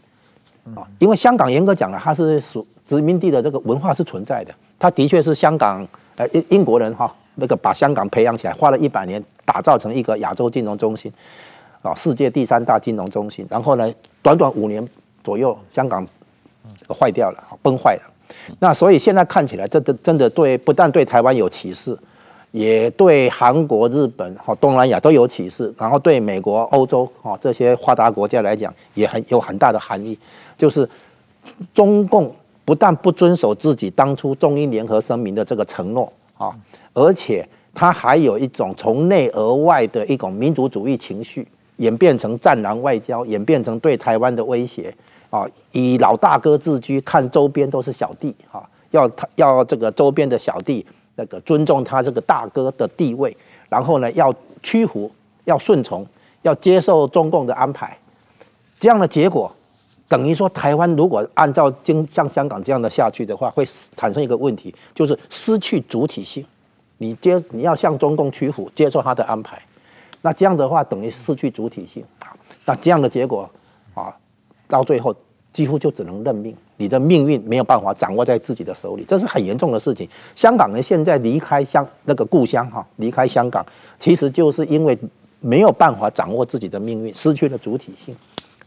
[0.74, 2.66] 啊，因为香港严格讲了，它是属。
[2.84, 11.10] 殖民地的这个文化是存在的，它的确是香港，呃，英英国人哈，那个把香港培养起来，花了一百年打造成一个亚洲金融中心，
[11.80, 13.46] 啊，世界第三大金融中心。
[13.48, 14.86] 然后呢，短短五年
[15.24, 16.06] 左右，香港
[16.88, 18.02] 坏掉了，崩坏了。
[18.58, 21.96] 那所以现在看起来，真的真的对，不但对台湾有启示，
[22.50, 25.72] 也对韩国、日本、哈东南亚都有启示。
[25.78, 30.18] 然后对美国、欧洲啊这些发达国家来讲，也很有很大的含义，
[30.56, 30.88] 就是
[31.74, 32.34] 中共。
[32.64, 36.56] 不但不遵守自己当初中英联合声明的这个承诺啊，
[36.94, 41.46] 而且他还有一种从内而外的一种民族主义情绪，
[41.78, 44.94] 演变成战狼外交，演变成对台湾的威胁
[45.28, 48.62] 啊，以老大哥自居，看周边都是小弟啊，
[48.92, 50.86] 要他要这个周边的小弟
[51.16, 53.36] 那个尊重他这个大哥的地位，
[53.68, 55.10] 然后呢要屈服，
[55.46, 56.06] 要顺从，
[56.42, 57.98] 要接受中共的安排，
[58.78, 59.52] 这样的结果。
[60.12, 66.44] 等于说，台湾如果按照经像香港这样的下去的话，会产生一个问题，就是失去主体性。
[66.98, 69.58] 你接你要向中共屈服，接受他的安排，
[70.20, 72.04] 那这样的话等于失去主体性。
[72.66, 73.48] 那这样的结果
[73.94, 74.14] 啊，
[74.68, 75.16] 到最后
[75.50, 80.06] 几乎就只能认命，你的命运没有办法掌握在自己的手里，这是很严重的事情。
[80.36, 83.64] 香港人现在离开香那个故乡哈，离开香港，
[83.98, 84.98] 其实就是因为
[85.40, 88.14] 没有办法掌握自己的命运，失去了主体性。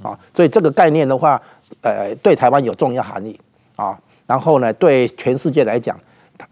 [0.02, 1.42] 啊，所以这个概念的话，
[1.82, 3.40] 呃，对台湾有重要含义
[3.76, 3.98] 啊。
[4.28, 5.96] 然后呢，对全世界来讲，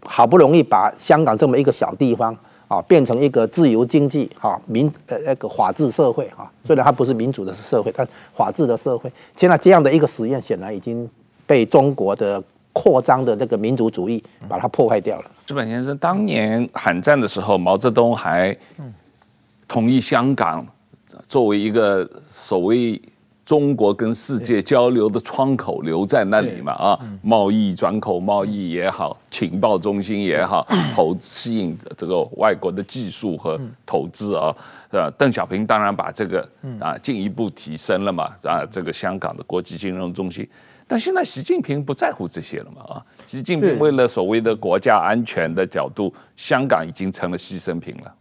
[0.04, 2.32] 好不容易把香港这么一个小地方
[2.68, 9.10] 啊，变成一个自由经济啊民呃那个法治社会啊，虽然它不是民主的社会，但法治的社会。
[9.36, 11.10] 现在这样的一个实验，显然已经
[11.46, 12.40] 被中国的
[12.72, 15.30] 扩张的这个民族主义把它破坏掉了。
[15.46, 18.56] 矢板先生，当年韩战的时候，毛泽东还
[19.66, 20.64] 同意香港
[21.28, 23.02] 作为一个所谓。
[23.44, 34.54] 中国跟世界交流的窗口留在那里嘛啊，贸易转口贸易也好，情报中心也好，投吸引这个外国的技术和投资啊，
[34.90, 36.48] 呃，邓小平当然把这个
[36.80, 40.48] 啊进一步提升了嘛啊，这个香港的国际金融中心，
[40.86, 48.14] 但现在习近平不在乎这些了嘛啊，习近平为了所谓的国家安全的角度，香港已经成了牺牲品了。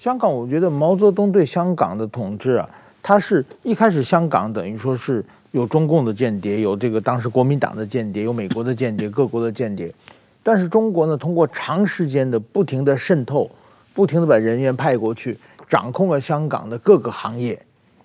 [0.00, 2.68] 香港，我觉得毛泽东对香港的统治啊。
[3.06, 9.94] 他是一开始香港等于说是有中共的间谍，有这个当时国民党的间谍，有美国的间谍，各国的间谍。
[10.42, 13.50] 但是中国呢，通过长时间的不停的渗透，
[13.92, 15.38] 不停的把人员派过去，
[15.68, 17.60] 掌控了香港的各个行业。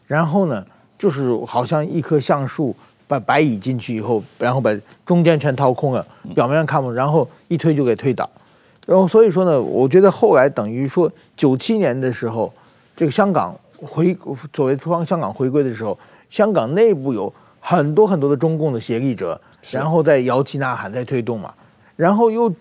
[0.05, 0.65] 然后呢，
[0.97, 2.75] 就是好像一棵橡树
[3.07, 8.29] 把白蚁进去以后，然后把中间全掏空了，表面上看不，然后一推就给推倒。
[8.85, 12.53] 然后所以说呢，我觉得后来等于说九七年的时候，
[12.97, 13.57] 这个香港。
[13.81, 14.17] 回
[14.51, 15.97] 作为突方香港回归的时候，
[16.29, 19.39] 香港内部有很多很多的中共的协力者，
[19.71, 21.53] 然后在摇旗呐喊，在推动嘛，
[21.95, 22.51] 然后又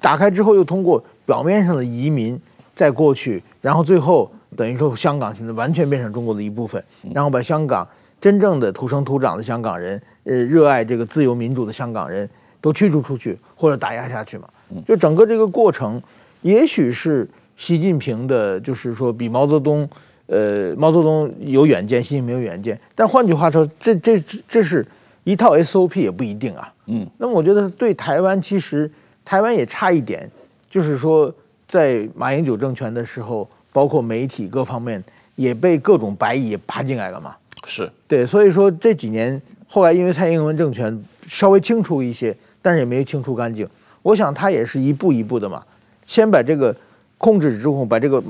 [0.00, 2.40] 打开之后，又通过表面上的移民
[2.74, 7.86] 再过去，然后最后等于说香港现在完全变成中国的一部分，然后把香港
[8.20, 12.28] 真正的土生土长的香港人，呃，热爱这个自由民主的香港人
[12.60, 14.48] 都驱逐出去或者打压下去嘛，
[14.86, 16.02] 就整个这个过程，
[16.42, 19.88] 也许是习近平的，就是说比毛泽东。
[20.26, 22.76] 呃，毛泽东有远见，习近平没有远见。
[22.96, 24.84] 但换句话说，这这这是
[25.22, 26.72] 一套 SOP 也不一定啊。
[26.86, 28.90] 嗯，那么我觉得对台湾，其实
[29.24, 30.28] 台湾也差一点，
[30.68, 31.32] 就是说
[31.68, 35.02] 在马英九政权的时候，包括媒体各方面
[35.36, 37.36] 也被各种白蚁爬进来了嘛。
[37.64, 43.68] 是对，所以说这几年后来因为蔡英文政权稍微清除一些，但是也没有清除干净。
[44.02, 45.62] 我想他也是一步一步的嘛，
[46.04, 46.74] 先把这个。
[47.18, 48.22] 控制之控，把这个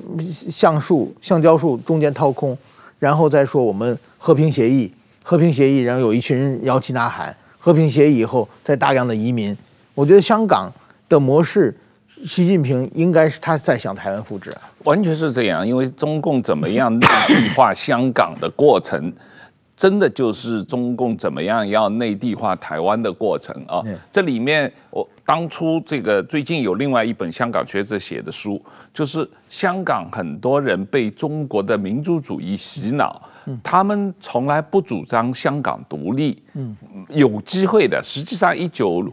[0.50, 2.56] 橡树、橡胶树中间掏空，
[2.98, 9.56] 然后再说我们和平协议，和平协议，然后有一群人摇旗呐喊，和平协议以后再大量的移民。
[9.94, 10.70] 我觉得香港
[11.08, 11.76] 的模式，
[12.24, 19.12] 习近平应该是他在向台湾复制啊，完全是这样，因为中共怎么样内地化香港的过程。
[19.76, 23.84] 真的就是中共怎么样要内地化台湾的过程啊！
[24.10, 33.20] 这里面我当初这个最近有另外一本香港学者写的书，就是香港很多人被中国的民族主义洗脑，
[33.60, 36.40] 他们从来不主张香港独立，
[37.08, 38.00] 有机会的。
[38.00, 39.04] 实际上，一九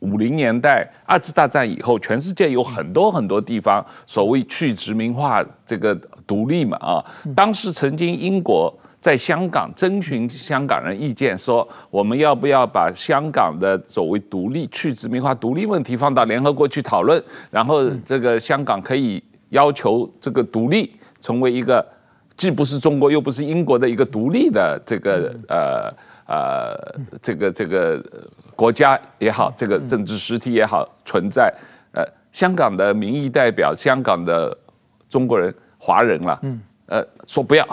[0.00, 5.94] 五零年代二次大战以后，全世界有很多很多地方所谓去殖民化这个
[6.26, 7.04] 独立嘛啊，
[7.36, 8.76] 当时曾经英国。
[9.02, 21.84] 在香港征询香港人意见，说我们要不要把香港的所谓独立、去殖民化、独立问题放到联合国去讨论，然后这个香港可以要求这个独立，成为一个
[22.36, 25.92] 既不是中国又不是英国的一个独立的这个呃
[26.26, 28.00] 呃这个这个
[28.54, 31.52] 国家也好，这个政治实体也好存在。
[31.92, 34.56] 呃，香港的民意代表、香港的
[35.10, 36.40] 中国人、华人了，
[36.86, 37.66] 呃，说不要。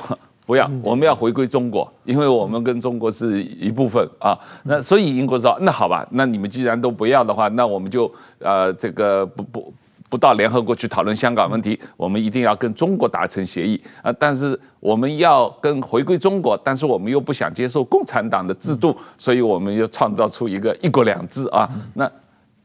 [0.50, 4.36] 不要，我们要回归中国，因为我们跟中国是一部分啊。
[4.64, 9.72] 那所以英国说，那好吧，那你们既然都不要的话，那我们就呃这个不不
[10.10, 14.12] 不到联合国去讨论香港问题，我们一定要跟中国达成协议啊！
[14.14, 21.70] 但是我们要跟回归中国，但是我们又不想接受共产党的制度，所以我们又创造出一个一国两制啊！
[21.94, 22.12] 那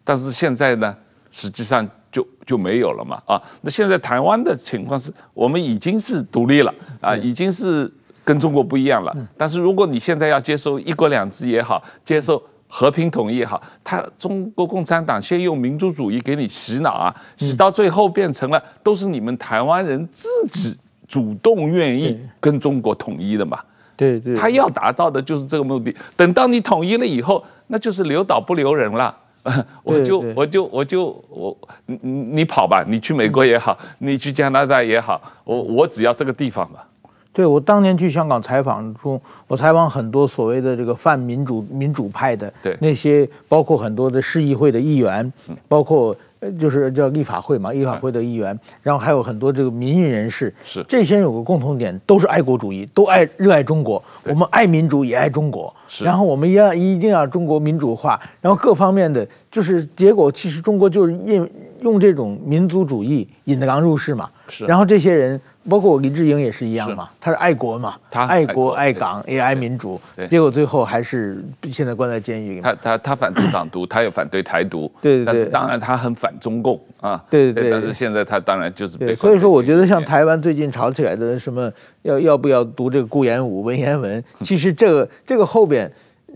[0.02, 0.96] 但是现在呢，
[1.30, 3.42] 实际上就就没有了嘛啊！
[3.62, 7.92] 那现在台湾的情况是我们已经是独立了啊，已经是
[8.24, 9.12] 跟中国不一样了。
[9.36, 12.40] 但是如果你现在要接受一国两制也好，接受。
[12.66, 23.60] 和平统一也好，他中国共产党先用民族主义给你洗脑啊，洗到最后变成了都是你们台湾人自己主动愿意跟中国统一的嘛。
[23.96, 25.94] 对对，他要达到的就是这个目的。
[26.16, 29.16] 等到你统一了以后，那就是留岛不留人了。
[29.84, 36.86] 我就我就我就我你你跑吧，你去美国也好，你去加拿大也好，我我只要这个地方吧。
[37.32, 42.76] 对，我当年去香港采访中，我采访很多所谓的这个泛民主民主派的，对。
[42.80, 45.32] 那些包括很多的市议会的议员，
[45.66, 46.16] 包括
[46.52, 50.84] 就是叫立法会嘛，立法会的议员，然后还有很多这个民意人士，是。
[50.88, 56.04] 这些人有个共同点，都是爱国主义，都爱热爱中国，我们爱民主也爱中国，是。
[56.04, 61.48] 然后我们要一定要中国民主化，然后各方面的就是结果，其实中国就是用
[61.80, 65.40] 用这种民族主义引狼入室嘛，是，然后这些人。
[65.68, 69.98] 包括我林志颖也是一样嘛，他是爱国嘛，他爱国爱港也爱民主，
[70.28, 72.60] 结果最后还是现在关在监狱里。
[72.60, 75.26] 他他他反对港独，他也反对台独，对对对。
[75.26, 77.70] 但是当然他很反中共啊，对对对。
[77.70, 79.14] 但是现在他当然就是被。
[79.14, 85.90] 所以说，我觉得像台湾最近吵起来的什么要要不要读这个顾炎武文言文，其实这个这个后边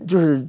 [0.07, 0.43] 就是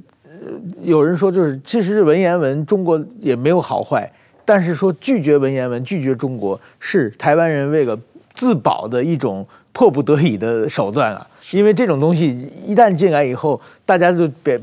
[0.81, 4.11] 有人说就是其实文言文中国也没有好坏，
[4.43, 7.95] 但是说拒绝文言文拒绝中国是台湾人为了。
[8.33, 14.59] 自保的一种迫不得已的手段啊，因为这种东西一旦进来以后，大家就别，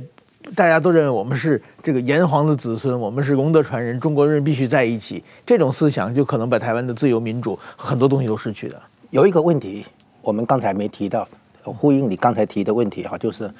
[0.54, 8.82] 大家都认为我们是这个炎黄的子孙，我们是龙的传人，中国人必须在一起，这种思想就可能把台湾的自由民主很多东西都失去了。
[9.10, 9.86] 有一个问题，
[10.20, 11.26] 我们刚才没提到，
[11.62, 13.50] 呼应你刚才提的问题哈，就是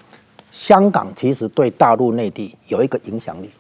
[0.53, 3.51] 香港其实对大陆内地有一个影响力，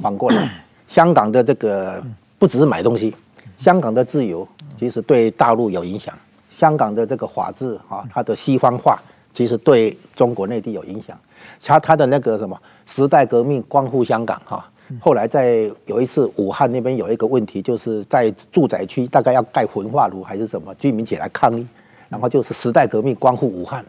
[0.00, 0.48] 反过来，
[0.86, 2.00] 香港的这个
[2.38, 3.14] 不只是买东西，
[3.58, 4.46] 香港的自由。
[4.82, 6.12] 其实对大陆有影响，
[6.50, 9.00] 香港的这个法治啊，它的西方化
[9.32, 11.16] 其实对中国内地有影响。
[11.64, 14.68] 它它的那个什么时代革命光复香港哈，
[14.98, 21.64] 后来在有一次武汉那边有一个问题，就是在住宅区大概要盖焚化炉还是什么，居民起来抗议，
[22.08, 23.86] 然后就是时代革命光复武汉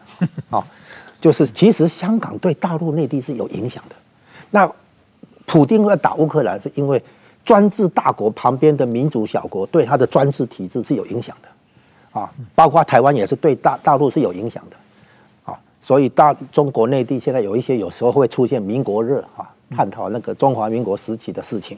[0.48, 0.64] 啊，
[1.20, 3.96] 就是其实香港对大陆内地是有影响的。
[4.52, 4.70] 那
[5.44, 7.02] 普京要打乌克兰是因为。
[7.44, 14.76] 专制大国旁边的民主小国对他的专制体制是有影响的，啊，包括台湾也是对大大陆是有影响的，
[15.44, 21.76] 啊，所以大中国内地现在有一些有时候会出现民国热啊，探讨那个中华民国时期的事情。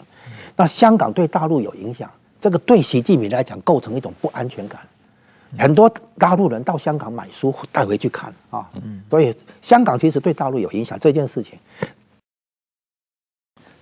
[0.55, 2.09] 那香港对大陆有影响，
[2.41, 4.81] 这个对习近平来讲构成一种不安全感。
[5.59, 8.71] 很多大陆人到香港买书带回去看啊，
[9.11, 11.59] 所以香港其实对大陆有影响这件事情。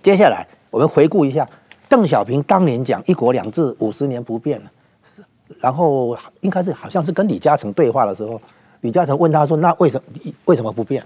[0.01, 1.47] 接下来我们回顾一下。
[1.95, 4.61] 邓小平当年讲“一国两制”五十年不变，
[5.61, 8.41] 然后应该是好像是跟李嘉诚对话的时候，
[8.81, 11.01] 李嘉诚问他说：“那为什么为什么不变？”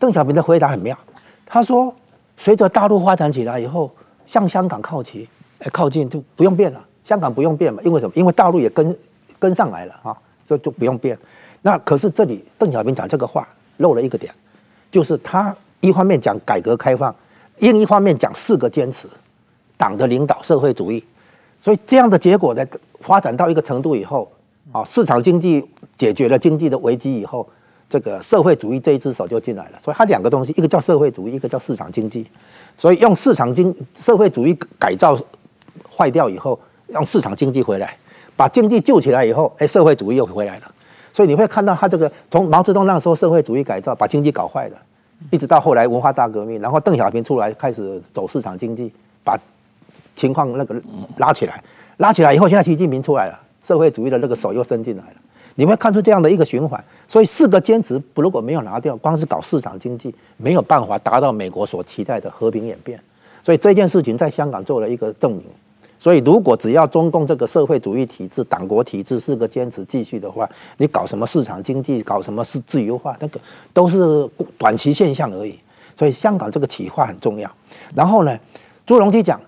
[0.00, 0.98] 邓小平的回答很妙，
[1.46, 1.94] 他说
[2.36, 3.88] ：“随着大陆发展起来以后，
[4.26, 5.28] 向香港靠齐，
[5.72, 6.84] 靠近就不用变了。
[7.04, 8.12] 香港不用变嘛，因为什么？
[8.16, 8.96] 因为大陆也跟
[9.38, 11.16] 跟上来了啊，这就不用变。
[11.62, 13.46] 那可是这里邓小平讲这个话
[13.76, 14.34] 漏了一个点，
[14.90, 17.14] 就是他一方面讲改革开放，
[17.58, 19.06] 另一方面讲四个坚持。”
[19.76, 21.02] 党的领导社会主义，
[21.60, 22.64] 所以这样的结果呢，
[23.00, 24.30] 发展到一个程度以后，
[24.72, 25.64] 啊，市场经济
[25.98, 27.46] 解决了经济的危机以后，
[27.88, 29.78] 这个社会主义这一只手就进来了。
[29.80, 32.26] 所以它两个东西，一个叫社会主义，一个叫市场经济。
[32.76, 35.18] 所以用市场经社会主义改造
[35.94, 37.96] 坏掉以后，让市场经济回来，
[38.36, 40.72] 把经济救起来以后，哎，社会主义又回来了。
[41.12, 44.76] 所以你会看到他这个从毛泽东那时候社会主义改造把经济搞坏了，
[45.30, 48.92] 一直到后来文化大革命，然后邓小平出来开始走市场经济，
[49.24, 49.38] 把
[50.16, 50.74] 情况那个
[51.18, 51.62] 拉起来，
[51.98, 55.14] 拉起来以后，现在习近平出来了，社会主义的那个手又伸进来了，
[55.54, 56.82] 你会看出这样的一个循环。
[57.06, 62.98] 所以四个坚持如果没有拿掉，光是搞市场经济，没有办法达到美国所期待的和平演变。
[63.42, 65.44] 所以这件事情在香港做了一个证明。
[65.98, 70.48] 所以如果只要中共这个社会主义体制、党国体制四个坚持继续的话，
[70.78, 73.38] 你搞什么市场经济，搞什么是自由化，那个
[73.72, 75.58] 都是短期现象而已。
[75.98, 77.50] 所以香港这个企划很重要。
[77.94, 78.38] 然后呢，
[78.86, 79.40] 朱镕基讲。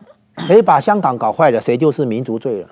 [0.47, 2.67] 谁把香港搞坏了，谁就是民族罪人。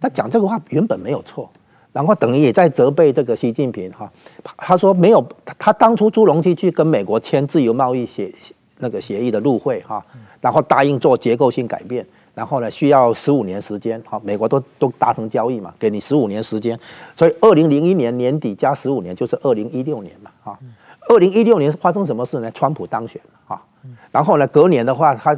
[0.00, 1.50] 他讲这个话原本没有错，
[1.92, 4.10] 然后等于也在责备这个习近平哈。
[4.56, 5.26] 他说没有，
[5.58, 8.30] 他当初朱镕基去跟美国签自由贸易协
[8.78, 10.04] 那个协议的入会哈，
[10.40, 16.78] 然后答应做结构性改变，然后呢需要十五年时间，哈，美国都都达成交易嘛，给你十五年时间，
[17.14, 20.58] 所以二零零一年年底加十五年就是二零一六年嘛，哈，
[21.08, 22.50] 二零一六年发生什么事呢？
[22.50, 23.64] 川普当选，哈，
[24.12, 25.34] 然后呢隔年的话，他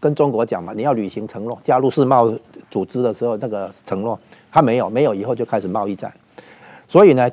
[0.00, 2.32] 跟中国讲嘛，你要履行承诺，加入世贸
[2.70, 4.18] 组织的时候那个承诺，
[4.50, 6.12] 他没有，没有以后就开始贸易战，
[6.88, 7.30] 所以呢。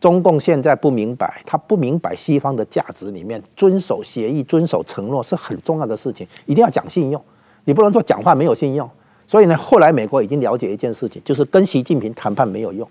[0.00, 7.18] 中共现在不明白，他不明白西方的价值里面，遵守协议、遵守承诺是很重要的事情，一定要讲信用，
[7.64, 8.86] 你不能说讲话没有信用。
[9.26, 12.86] 所以呢，后来美国已经了解一件事情，就是跟习近平谈判没有用。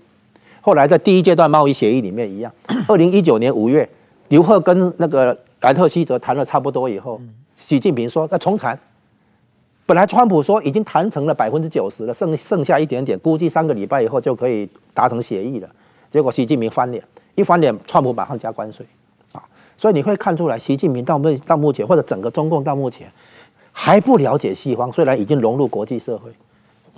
[0.59, 2.51] 后来在第一阶段贸易协议里面一样，
[2.88, 3.88] 二零一九年五月，
[4.30, 7.21] 刘鹤跟那个莱特希泽谈了差不多以后，
[7.55, 8.80] 习近平说再重谈。
[9.86, 15.70] 本来川普说已经谈成了百分之九十了，剩剩下一点点，估计三个礼拜以后就可以达成协议了。
[16.10, 17.04] 结果习近平翻脸，
[17.36, 18.86] 一翻脸，川普马上加关税，
[19.34, 19.44] 啊，
[19.76, 23.12] 所以你会看出来，习近平到目到目前，或者整个中共到目前
[23.74, 26.32] 还不了解西方，虽然已经融入国际社会，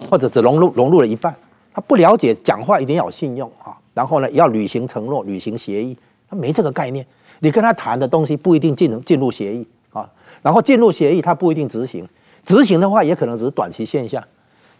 [0.10, 1.36] 或者只融入融入了一半，
[1.74, 5.98] 他不了解讲话一定要有信用啊，然后呢要履行承诺、履行协议，
[6.30, 7.04] 他没这个概念。
[7.40, 10.08] 你跟他谈的东西不一定进进入协议啊，
[10.44, 12.08] 然后进入协议他不一定执行，
[12.46, 14.24] 执行的话也可能只是短期现象。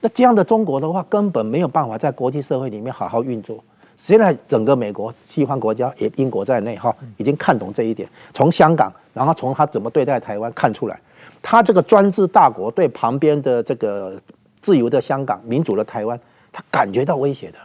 [0.02, 3.58] 那这样的中国的话，根本没有办法在国际社会里面好好运作。
[3.98, 8.08] 现在整个美国、西方国家，也英国在内，哈，已经看懂这一点。
[8.34, 11.00] 从香港，然后从他怎么对待台湾看出来，
[11.42, 14.16] 他这个专制大国对旁边的这个
[14.62, 16.20] 自由的香港、民主的台湾，
[16.52, 17.58] 他感觉到威胁的。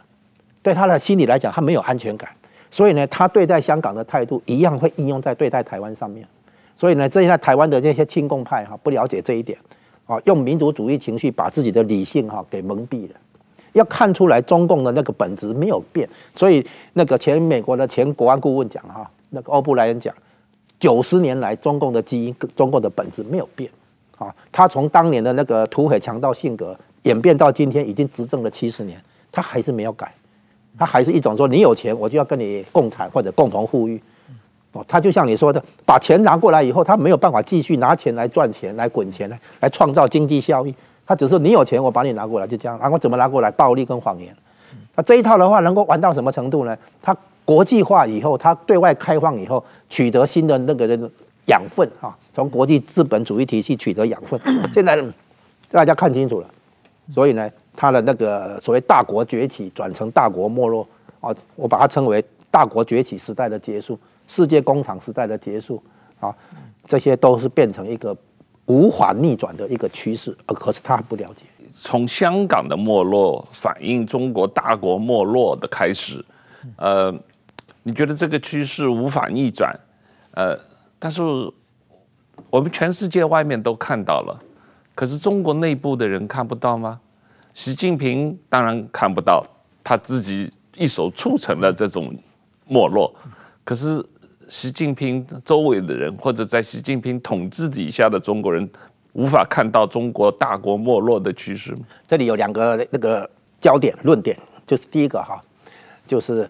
[0.63, 2.29] 对他的心理来讲，他没有安全感。
[2.71, 6.25] 所以呢，他对待香港的态度一样会应用在对待台湾上面。
[6.77, 9.59] 所以呢，这些台湾的这些亲共派哈，不了解这一点，
[10.05, 13.15] 啊，用民族主义情绪把自己的理性哈给蒙蔽了。
[13.73, 20.13] 要看出来中共的那个本质没有变，所以那个前美国的前国安顾问讲哈，那个欧布莱恩讲，
[20.77, 23.71] 九十年来中共的基因、中共的本质没有变，
[24.17, 30.13] 啊，他从当年的那个土匪强盗性格演变到今天已经执政了七十年，他还是没有改，
[30.77, 34.01] 他还是一种说你有钱我就要跟你共产或者共同富裕，
[34.73, 40.73] 哦，他就像你说的，把钱拿过来以后，他没有办法继续拿钱来赚钱来滚钱来来创造经济效益。
[41.05, 42.79] 他只是你有钱，我把你拿过来，就这样。
[42.79, 43.51] 然后怎么拿过来？
[43.51, 44.33] 暴力跟谎言。
[44.95, 46.77] 那这一套的话，能够玩到什么程度呢？
[47.01, 50.87] 他国际化以后，他对外开放以后，取得新的那个
[51.47, 54.39] 养分啊，从国际资本主义体系取得养分。
[54.73, 55.03] 现在
[55.69, 56.47] 大家看清楚了，
[57.09, 60.87] 所以呢，他的那个所谓大国崛起转成大国没落
[61.19, 63.99] 啊，我把它称为大国崛起时代的结束，
[64.31, 65.83] 世界工厂时代的结束
[66.21, 66.33] 啊，
[66.87, 68.15] 这些都是变成一个。
[68.67, 71.45] 无法逆转的一个趋势，而可是他还不了解。
[71.73, 76.23] 从香港的没落反映中国大国没落的开始，
[76.77, 77.13] 呃，
[77.83, 79.77] 你觉得这个趋势无法逆转？
[80.35, 80.57] 呃，
[80.99, 81.21] 但是
[82.49, 84.41] 我们全世界外面都看到了，
[84.95, 86.97] 可是中国内部的人看不到吗？
[87.53, 89.43] 习近平当然看不到，
[89.83, 92.15] 他自己一手促成了这种
[92.67, 93.13] 没落，
[93.65, 94.01] 可是。
[94.51, 98.69] 习近平周围的人，或者在习近平统治底下的中国人，
[99.13, 101.73] 无法看到中国大国没落的趋势。
[102.05, 103.27] 这里有两个那个
[103.57, 104.37] 焦点论点，
[104.67, 105.41] 就是第一个哈，
[106.05, 106.47] 就是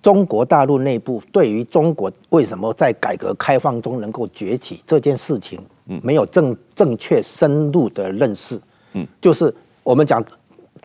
[0.00, 5.60] 中国大陆内部对于中国为什么在改革开放中能够崛起这件事情，
[6.04, 8.56] 没有正正确深入的认识。
[8.92, 10.24] 嗯，就是我们讲，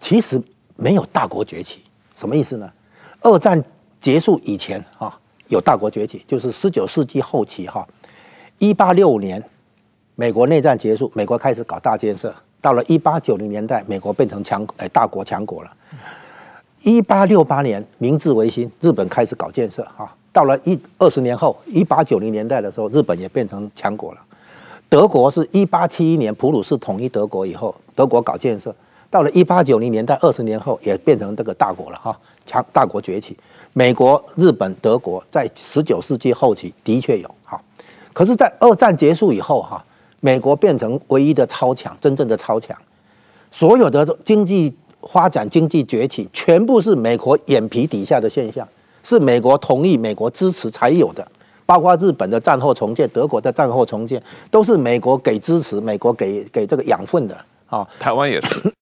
[0.02, 0.42] 其实
[0.76, 1.84] 没有大国崛起，
[2.16, 2.68] 什么意思呢？
[3.22, 3.64] 二战
[4.00, 5.16] 结束以前啊。
[5.50, 7.86] 有大国崛起，就是十九世纪后期哈，
[8.60, 9.44] 一八六五年，
[10.16, 12.34] 美国内战结束，美国开始搞大建设。
[12.62, 15.72] 到了一八九零年代，美国变成强诶大国强国了。
[16.84, 20.14] 一八六八年，明治维新，日本开始搞建设哈。
[20.32, 24.22] 到了一二十年后，一八九零年代的时候，日本也变成强国了。
[24.88, 28.74] 德国是一八七一年普鲁士统一德国以后，德国搞建设。
[29.10, 33.36] 到了一八九零年代，二十年后也变成这个大国了哈，强大国崛起。
[33.74, 37.62] 美国、日本、德国在十九世纪后期的确有哈，
[38.12, 39.84] 可是，在二战结束以后哈，
[40.20, 42.76] 美国变成唯一的超强，真正的超强，
[43.52, 48.68] 所有的经济发展、经济崛起，全部是美国眼皮底下的现象，
[49.04, 51.26] 是美国同意、美国支持才有的，
[51.66, 57.88] 包括日本的战后重建、德国的战后重建，都是美国给支持、美国给给这个养分的啊。
[58.00, 58.74] 台湾也是。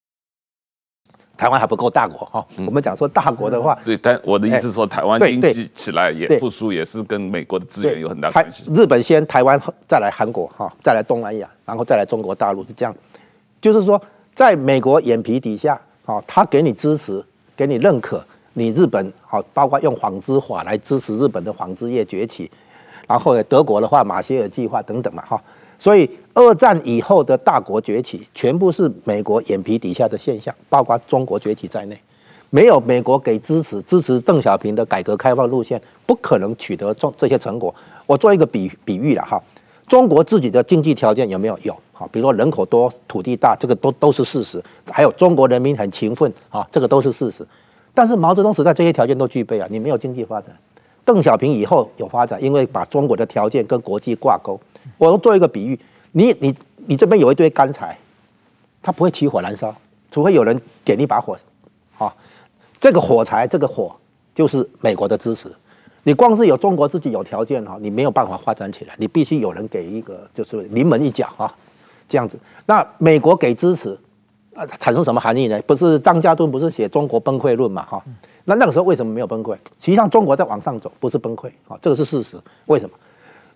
[1.37, 8.63] 台湾还不够大国哈，我们讲说大国的话，嗯、对，但我的意思是说，台湾经济起来也复苏，也是跟美国的资源有很大关系。
[8.73, 12.95] 日本先，台湾再来韩国哈，再来东南亚，然后再来中国大陆是这样。
[13.61, 14.01] 就是说，
[14.33, 17.23] 在美国眼皮底下，哈，他给你支持，
[17.55, 18.23] 给你认可，
[18.53, 22.49] 你日本好，包括用纺织法来支持日本的纺织业崛起，
[23.07, 25.39] 然后呢，德国的话马歇尔计划等等嘛哈，
[25.77, 31.99] 所以二战以后的大国崛起，全部是美国眼皮底下的现象，包括中国崛起在内。
[32.51, 37.73] 没有美国给支持，支持邓小平的改革开放路线，不可能取得这这些成果。
[38.05, 39.41] 我做一个比比喻了哈，
[39.87, 41.57] 中国自己的经济条件有没有？
[41.63, 44.63] 有，好，比如说人口多、土地大，这个都都是事实。
[44.91, 47.43] 还有中国人民很勤奋啊，这个都是事实。
[47.95, 50.55] 但是毛泽东时代这些条件都具备啊，你没有经济发展。
[51.03, 54.59] 邓小平以后有发展，因为把中国的条件跟国际挂钩。
[54.99, 55.77] 我做一个比喻，
[56.17, 56.55] 你你
[56.87, 57.95] 你这边有一堆干柴，
[58.81, 59.75] 它不会起火燃烧，
[60.09, 61.37] 除非有人点一把火，
[61.99, 62.11] 啊。
[62.79, 63.95] 这个火柴，这个火
[64.33, 65.53] 就是美国的支持。
[66.01, 68.95] 你光是有中国自己有条件哈，你没有办法发展起来。
[68.97, 71.53] 你必须有人给一个，就是临门一脚啊，
[72.09, 72.35] 这样子。
[72.65, 73.95] 那美国给支持，
[74.55, 75.61] 啊，产生什么含义呢？
[75.67, 77.85] 不是张家敦不是写《中国崩溃论》嘛？
[77.85, 78.03] 哈，
[78.45, 79.53] 那那个时候为什么没有崩溃？
[79.53, 82.39] 实际上中国在往上走，不是崩溃啊，这个是事实。
[82.65, 82.97] 为什么？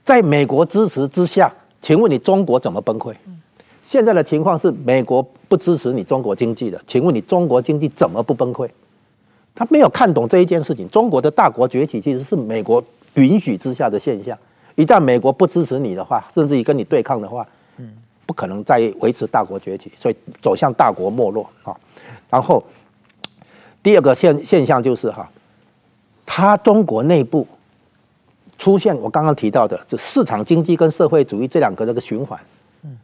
[0.03, 3.13] 在美国支持之下，请问你中国怎么崩溃？
[3.83, 8.69] 现在的情况是美国不支持你中国经济的，请问你中国经济怎么不崩溃？
[9.53, 10.87] 他没有看懂这一件事情。
[10.87, 12.81] 中国的大国崛起其实是美国
[13.15, 14.37] 允许之下的现象。
[14.75, 17.91] 一旦美国不支持你的话，甚至于跟你对抗的话，嗯，
[18.25, 21.75] 不可能再维持大国崛起，所以走向大国没落啊。
[22.29, 22.63] 然后
[23.83, 25.29] 第二个现现象就是哈，
[26.25, 27.45] 他中国内部
[28.61, 32.39] 出现我刚刚提到的，就市场经济跟社会主义这两个这个循环。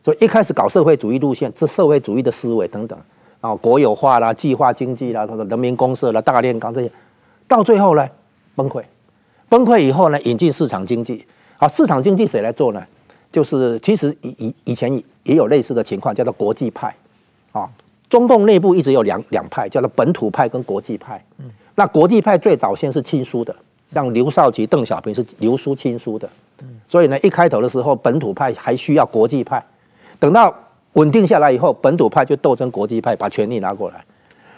[0.04, 2.98] 所以一开始搞社会主义路线，这社会主义的思维等等。
[3.42, 6.92] 啊，国有化啦，计划经济啦，他的人民公社啦，大炼钢这些，
[7.48, 8.08] 到最后呢，
[8.54, 8.84] 崩溃，
[9.50, 11.26] 崩溃以后呢，引进市场经济。
[11.56, 12.86] 好，市场经济谁来做呢？
[13.32, 14.94] 就是其实以以以前
[15.24, 16.96] 也有类似的情况，叫做国际派。
[17.52, 17.68] 啊，
[18.08, 21.20] 中共内部一直有两两派，叫做本土派跟国际派。
[21.40, 23.56] 嗯，那国际派最早先是亲苏的，
[23.94, 26.30] 像刘少奇、邓小平是留苏亲苏的。
[26.62, 29.64] 嗯，所以呢，一开头的时候，本土派还需要国际派，
[30.20, 30.54] 等到。
[30.94, 34.04] 稳定下来以后，本土派就斗争国际派，把权力拿过来。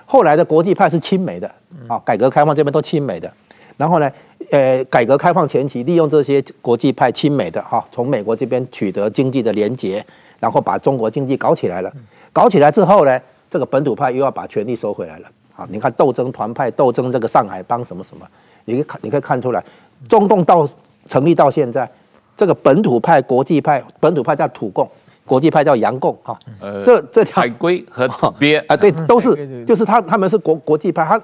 [0.05, 1.51] 后来的国际派是亲美的，
[1.86, 3.30] 啊，改革开放这边都亲美的。
[3.75, 4.09] 然后呢，
[4.49, 10.01] 呃，改革开放前期利用这些国际派亲美的哈，从美国这边取得经济的连结，
[10.39, 11.91] 然后把中国经济搞起来了。
[12.32, 13.19] 搞起来之后呢，
[13.49, 15.30] 这个本土派又要把权力收回来了。
[15.57, 18.25] 啊，你看斗争团派，斗争这个上海帮什么什么，
[18.70, 19.63] 你可以看，你可以看出来，
[20.07, 20.67] 中共到
[21.07, 21.89] 成立到现在，
[22.38, 24.88] 这个本土派、国际派，本土派叫土共。
[25.26, 31.22] 国际派叫洋共哈，呃，这这条海归和土鳖啊，对， 都是，就是他他们是国国际派，他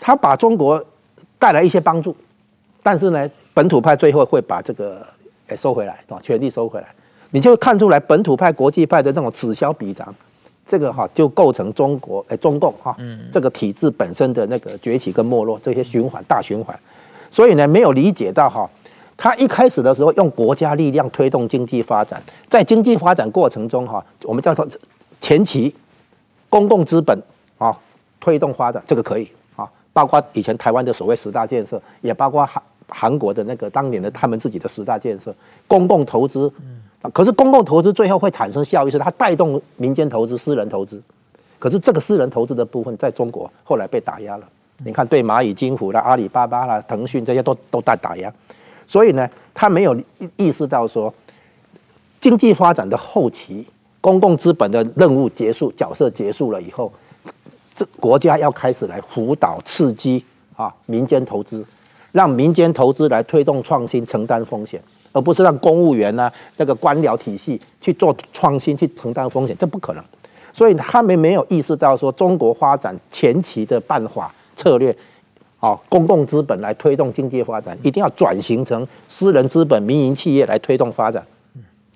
[0.00, 0.84] 他把中国
[1.38, 2.16] 带来一些帮助，
[2.82, 5.06] 但是呢，本土派最后会把这个
[5.46, 6.88] 给收回来，把权力收回来，
[7.30, 10.12] 你就看出来本土派、国际派的那种此消彼长，
[10.66, 12.96] 这个哈就构成中国诶中共哈，
[13.32, 16.76] 这个体制本身的那个崛起跟没落这些循环大循环，
[17.30, 18.68] 所以呢，没有理解到哈。
[19.16, 24.68] 他一开始的时候用国家力量推动经济发展，在经济发展过程中，哈，我们叫做
[25.20, 25.74] 前期
[26.50, 27.18] 公共资本
[27.56, 27.74] 啊
[28.20, 35.34] 推动发展，这个可以啊，包括以前台湾的所谓十大建设，也包括韩韩国的那个当年的他们自己的十大建设，
[35.66, 36.52] 公共投资，
[37.12, 41.00] 可是公共投资最后会产生效益，是它带动民间投资、私人投资，
[41.58, 44.46] 可是这个私人投资的部分在中国后来被打压了，
[44.84, 48.32] 你看对蚂蚁金服啦、阿里巴巴啦、腾讯这些都都在打压。
[48.86, 49.96] 所以呢，他没有
[50.36, 51.12] 意识到说，
[52.20, 53.66] 经济发展的后期，
[54.00, 56.92] 公共资本的任务结束，角色结束了以后，
[57.74, 61.64] 这国家要开始来辅导、刺激啊民间投资，
[62.12, 64.80] 让民间投资来推动创新、承担风险，
[65.16, 70.04] 而不是让公务员呢、这个官僚体系去做创新、去承担风险，这不可能。
[70.52, 74.94] 所以他们没有意识到说，中国发展前期的办法策略。
[75.58, 81.26] 啊，公共资本来推动经济发展，一定要转型成私人资本、民营企业来推动发展。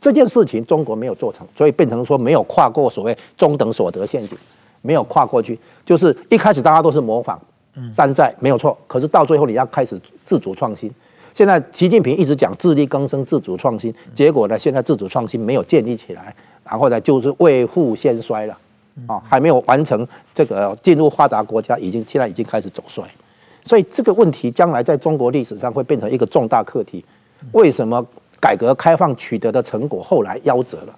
[0.01, 4.37] 这件事情中国没有做成，所以变成说没有跨过所谓中等所得陷阱，
[4.81, 5.57] 没有跨过去。
[5.85, 7.39] 就是一开始大家都是模仿、
[7.95, 8.77] 山寨，没有错。
[8.87, 10.91] 可是到最后你要开始自主创新。
[11.41, 18.59] 现在习近平一直讲自力更生、自主创新，结果呢，现在自主创新没有建立起来，然后呢就是未富先衰了。
[19.07, 23.03] 啊，还没有完成这个进入发达国家，已经现在已经开始走衰。
[23.64, 27.03] 所以这个问题将来在中国历史上会变成一个重大课题。
[27.53, 28.07] 为什么
[28.38, 30.95] 改革开放取得的成果后来夭折了？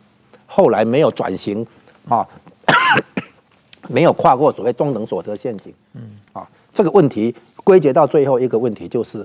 [0.46, 1.64] 后来没有转型
[2.08, 2.26] 啊，
[3.86, 5.72] 没有跨过所谓中等所得陷阱。
[5.94, 7.32] 嗯，啊，这个问题
[7.62, 9.24] 归结到最后一个问题就是：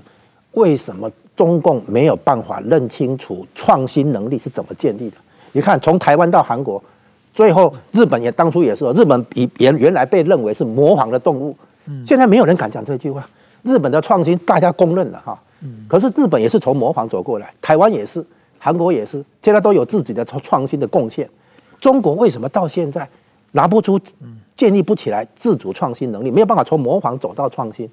[0.58, 5.16] 为什么中共没有办法认清楚创新能力是怎么建立的？
[5.52, 6.82] 你看，从台湾到韩国，
[7.32, 11.56] 最后日本也当初也是，日本比原原来被认为是模仿的动物。
[12.04, 13.26] 现在没有人敢讲这句话。
[13.62, 15.40] 日本的创新大家公认了哈，
[15.88, 18.24] 可是日本也是从模仿走过来，台湾也是。
[18.60, 21.28] 韩国也是，现在都有自己的创创新的贡献。
[21.80, 23.08] 中国为什么到现在
[23.52, 23.98] 拿不出、
[24.56, 27.88] 建立不起来自主创新能力，没有办法从模仿走到创新？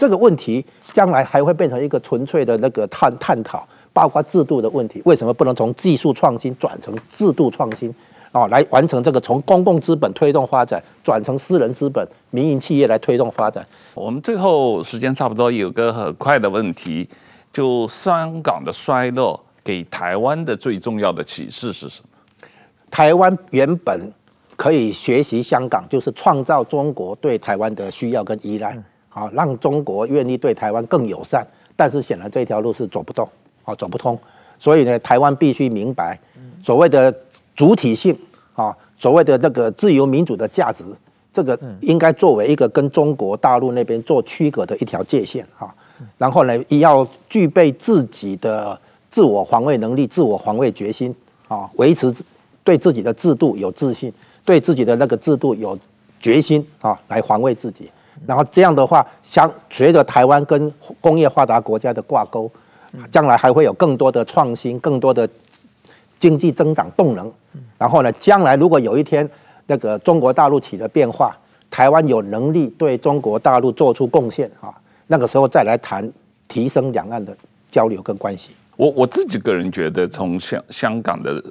[0.00, 5.02] 这个问题将来还会变成一个纯粹的那个探探讨，包括制度的问题。
[5.04, 7.94] 为什么不能从技术创新转成制度创新？
[8.32, 13.66] 啊，来完成这个从公共资本推动发展转成私人资本、民营企业来推动发展。
[13.92, 17.06] 我们最后时间差不多，有个很快的问题，
[17.52, 22.48] 就香港的衰落给台湾的最重要的启示是什么？
[22.90, 24.10] 台湾原本
[24.56, 28.80] 可以学习香港，就是创造中国对台湾的需要跟依赖，
[29.10, 31.46] 啊，让中国愿意对台湾更友善。
[31.76, 33.28] 但是显然这条路是走不动，
[33.64, 34.18] 啊，走不通。
[34.58, 36.18] 所以呢，台湾必须明白
[36.64, 37.14] 所谓的。
[37.56, 38.16] 主体性
[38.54, 40.82] 啊，所谓的那个自由民主的价值，
[41.30, 45.74] 这个应该作为一个跟中国大陆那边做区隔的一条界限啊。
[46.16, 48.80] 然后呢，也要具备自己的
[49.10, 51.14] 自我防卫能力、自我防卫决心
[51.48, 52.10] 啊，维持
[52.64, 54.10] 对自己的制度有自信，
[54.42, 55.78] 对自己的那个制度有
[56.18, 57.90] 决心啊，来防卫自己。
[58.26, 62.50] 然后这样的话，相随着台湾跟工业发达国家的挂钩，
[63.10, 65.28] 将来还会有更多的创新，更多的。
[66.20, 67.32] 经济增长动能，
[67.78, 69.26] 然后呢，将来如果有一天
[69.66, 71.34] 那个中国大陆起了变化，
[71.70, 74.68] 台湾有能力对中国大陆做出贡献啊，
[75.06, 76.06] 那个时候再来谈
[76.46, 77.34] 提升两岸的
[77.70, 78.50] 交流跟关系。
[78.76, 81.42] 我我自己个人觉得，从香香港的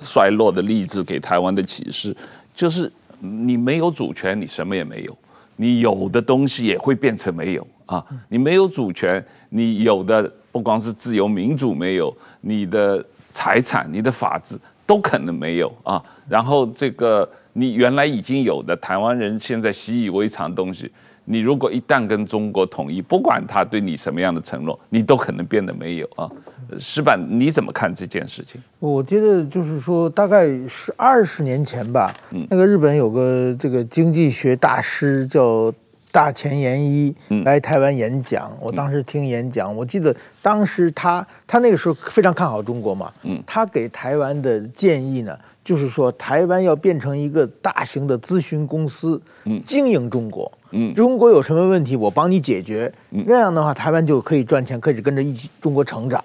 [0.00, 2.16] 衰落的例子给台湾的启示，
[2.54, 2.88] 就是
[3.18, 5.12] 你没有主权，你什么也没有；
[5.56, 8.04] 你有的东西也会变成没有啊。
[8.28, 13.04] 你没有主权，你有的不光是自由民主没有，你的。
[13.36, 20.88] 财产、你的法治都可能没有啊，然后这个你原来已经有的台湾人现在习以为常的东西，
[21.24, 26.30] 你如果一旦跟中国统一，不管他对你什么样的承诺，你都可能变得没有啊。
[26.78, 28.60] 矢板，你怎么看这件事情？
[28.78, 32.12] 我觉得就是说，大概是二十年前吧，
[32.48, 35.72] 那个日本有个这个经济学大师叫。
[36.14, 37.12] 大前研一
[37.44, 43.10] 来台湾演讲，我当时听演讲，我记得当时他他那个时候非常看好中国嘛，
[43.44, 49.20] 他给台湾的建议呢，就是说台湾要变成一个大型的咨询公司，
[49.66, 50.52] 经营中国，
[50.94, 56.22] 中国有什么问题我帮你解决，那样的话台湾就可以赚钱，可以跟着一起中国成长。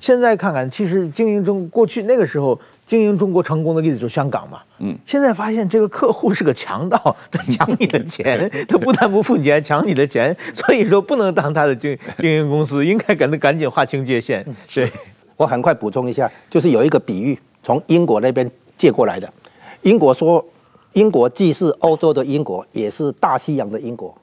[0.00, 4.60] 现在看看，其实经营中过去那个时候经营中国成功的例子就是香港嘛。
[4.78, 14.44] 嗯，现在发现这个客户是个强盗， 他抢你的钱， 他不但不付你，还抢你的钱， 所以说不能当他的经经营公司，应该赶赶紧划清界限。
[14.72, 14.90] 对，
[15.36, 19.32] 我很快补充一下，就是有一个比喻从英国那边借过来的，
[19.82, 20.44] 英国说，
[20.92, 24.14] 英国既是欧洲的英国，也是大西洋的英国。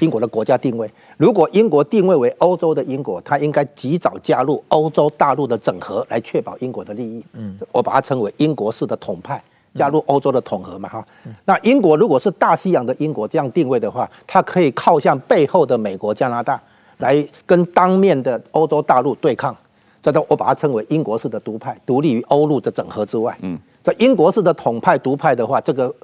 [0.00, 7.24] 英国的国家定位，如果英国定位为欧洲的英国，它应该及早加入欧洲大陆的整合，来确保英国的利益。
[7.32, 9.42] 嗯，我把它称为英国式的统派，
[9.74, 11.04] 加入欧洲的统合嘛，哈。
[11.44, 16.60] 那英国如果是大西洋的英国这样定位的话，它可以靠向背后的美国、加拿大，
[16.98, 19.56] 来跟当面的欧洲大陆对抗。
[20.02, 23.36] 这都我把它称为英国式的独派，独立于欧陆的整合之外。
[23.40, 25.94] 嗯，这英国式的统派独派的话，这个。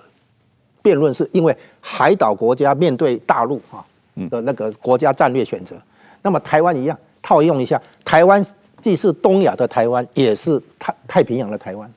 [0.85, 3.82] 辩论是因为海岛国家面对大陆啊
[4.28, 5.74] 的那个国家战略选择，
[6.20, 8.45] 那么台湾一样套用一下，台湾
[8.82, 11.91] 既是东亚的台湾，也是太太平洋的台湾。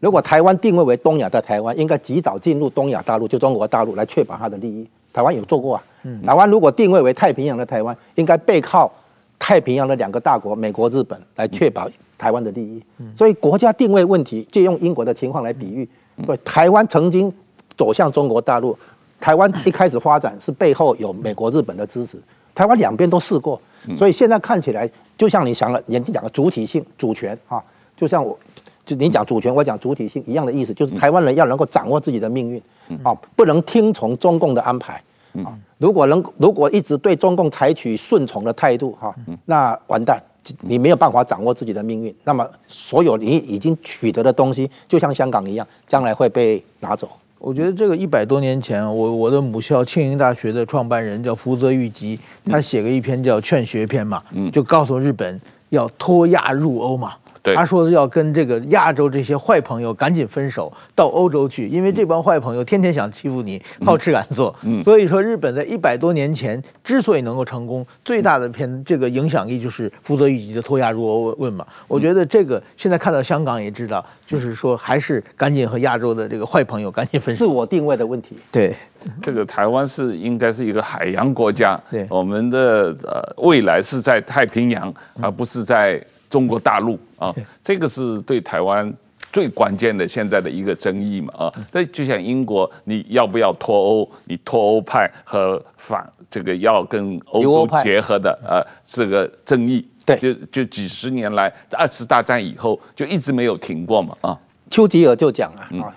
[0.00, 4.84] 如果台湾定位为东亚的台湾，应该及早进入东亚大陆，就中国大陆来确保它的利益。
[5.12, 5.84] 台湾有做过啊。
[6.26, 8.92] 台湾如果定位为太平洋的台湾，应该背靠
[9.38, 11.88] 太平洋的两个大国美国、日本来确保
[12.18, 12.82] 台湾的利益。
[13.16, 15.88] 所以国家定位问题，借用英国的情况来比喻，
[16.26, 17.32] 对台湾曾经。
[17.76, 18.76] 走向中国大陆，
[19.20, 22.16] 台湾一开始发展是背后有美国、日本的支持，
[22.54, 23.60] 台湾两边都试过，
[23.96, 27.62] 所以现在看起来就像你想了，你讲的主体性、主权啊，
[27.96, 28.38] 就像我，
[28.84, 32.62] 就你讲主权，我讲主体性一样的意思，就是台湾人要能够掌握自己的命运
[33.02, 35.02] 啊，不能听从中共的安排
[35.44, 39.14] 啊，如果能如果一直对中共采取顺从的态度哈，
[39.46, 40.20] 那完蛋，
[40.60, 47.08] 你没有办法掌握自己的命运，那么所有你已经取得的东西，就像香港一样，将来会被拿走。
[47.42, 54.22] 我觉得这个一百多年前，我我的母校庆应大学的创办人叫福泽谕吉，他写过一篇叫《劝学篇》嘛，
[54.52, 55.40] 就告诉日本
[55.70, 57.14] 要脱亚入欧嘛。
[57.42, 64.54] 他说要跟这个亚洲这些坏朋友赶紧分手，到欧洲去，因为这帮坏朋友天天想欺负你，好吃懒做。
[64.84, 71.66] 所以说日本在一百多年前之所以能够成功，最大的偏这个影响力就是福泽谕吉的脱亚入欧问嘛。
[71.88, 77.44] 我觉得这个现在看到香港也知道，就是说还是赶紧和亚洲的这个坏朋友赶紧分手。
[77.44, 78.36] 自我定位的问题。
[78.52, 78.76] 对，
[79.20, 86.00] 这个台湾是应该是一个海洋国家，对，我们的呃未来是在太平洋，而不是在。
[86.32, 88.90] 中国大陆啊， 这个是对台湾
[89.30, 91.52] 最关键的现在的一个争议嘛啊。
[91.70, 94.10] 那就像英国，你要不要脱欧？
[94.24, 104.40] 你脱欧派和反这个要跟欧洲结合的呃这个争议，对，就就几十年来二次大战以后就一直没有停过嘛啊。
[104.70, 105.92] 丘吉尔就讲了啊，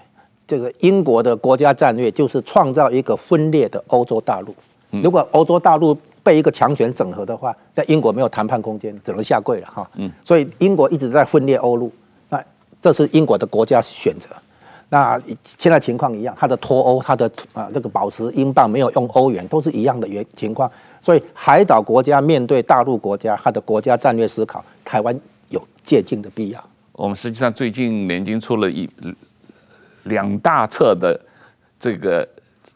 [0.45, 4.53] 这个英国的国家战略就是创造一个分裂的欧洲大陆。
[5.01, 9.88] 如果欧洲大陆被一个强权整合的话，在英国没有谈判空间，只能下跪了哈。
[9.93, 11.93] 嗯，所以英国一直在分裂欧陆，
[12.30, 12.43] 那
[12.82, 14.30] 这是英国的国家选择。
[14.89, 20.71] 那现在情况一样，它的脱欧，它的啊这个保持英镑没有用欧元，都是一样的原情况。
[20.99, 25.15] 所以海岛国家面对大陆国家，它的国家战略思考，台湾
[25.49, 26.63] 有借鉴的必要。
[26.93, 28.89] 我们实际上最近年经出了一
[30.05, 31.19] 两大册的
[31.80, 32.28] 这个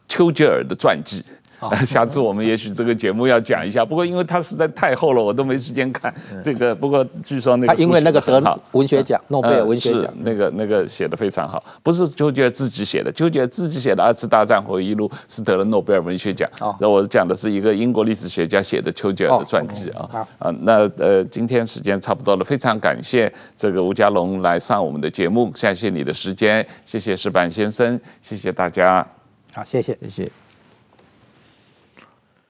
[0.08, 1.24] 丘吉尔的传记。
[1.86, 6.74] 下次我们也许这个节目要讲一下，不过因为它实在太厚了，我都没时间看这个。
[6.74, 16.48] 不过据说那个他因为那个得文学奖，诺贝尔文学奖，那个那个写的非常好，不是丘吉尔自己写的，丘吉尔自己写的《二次大战回忆录》是得了诺贝尔文学奖。
[16.78, 20.26] 那我讲的是一个英国历史学家写的丘吉尔的传记啊。
[20.38, 29.06] 啊，那呃，今天时间差不多了，非常感谢这个吴家龙来上我们的节目，感谢你的时间，谢谢石板先生，谢谢大家。
[29.52, 30.49] 好，谢谢，谢谢。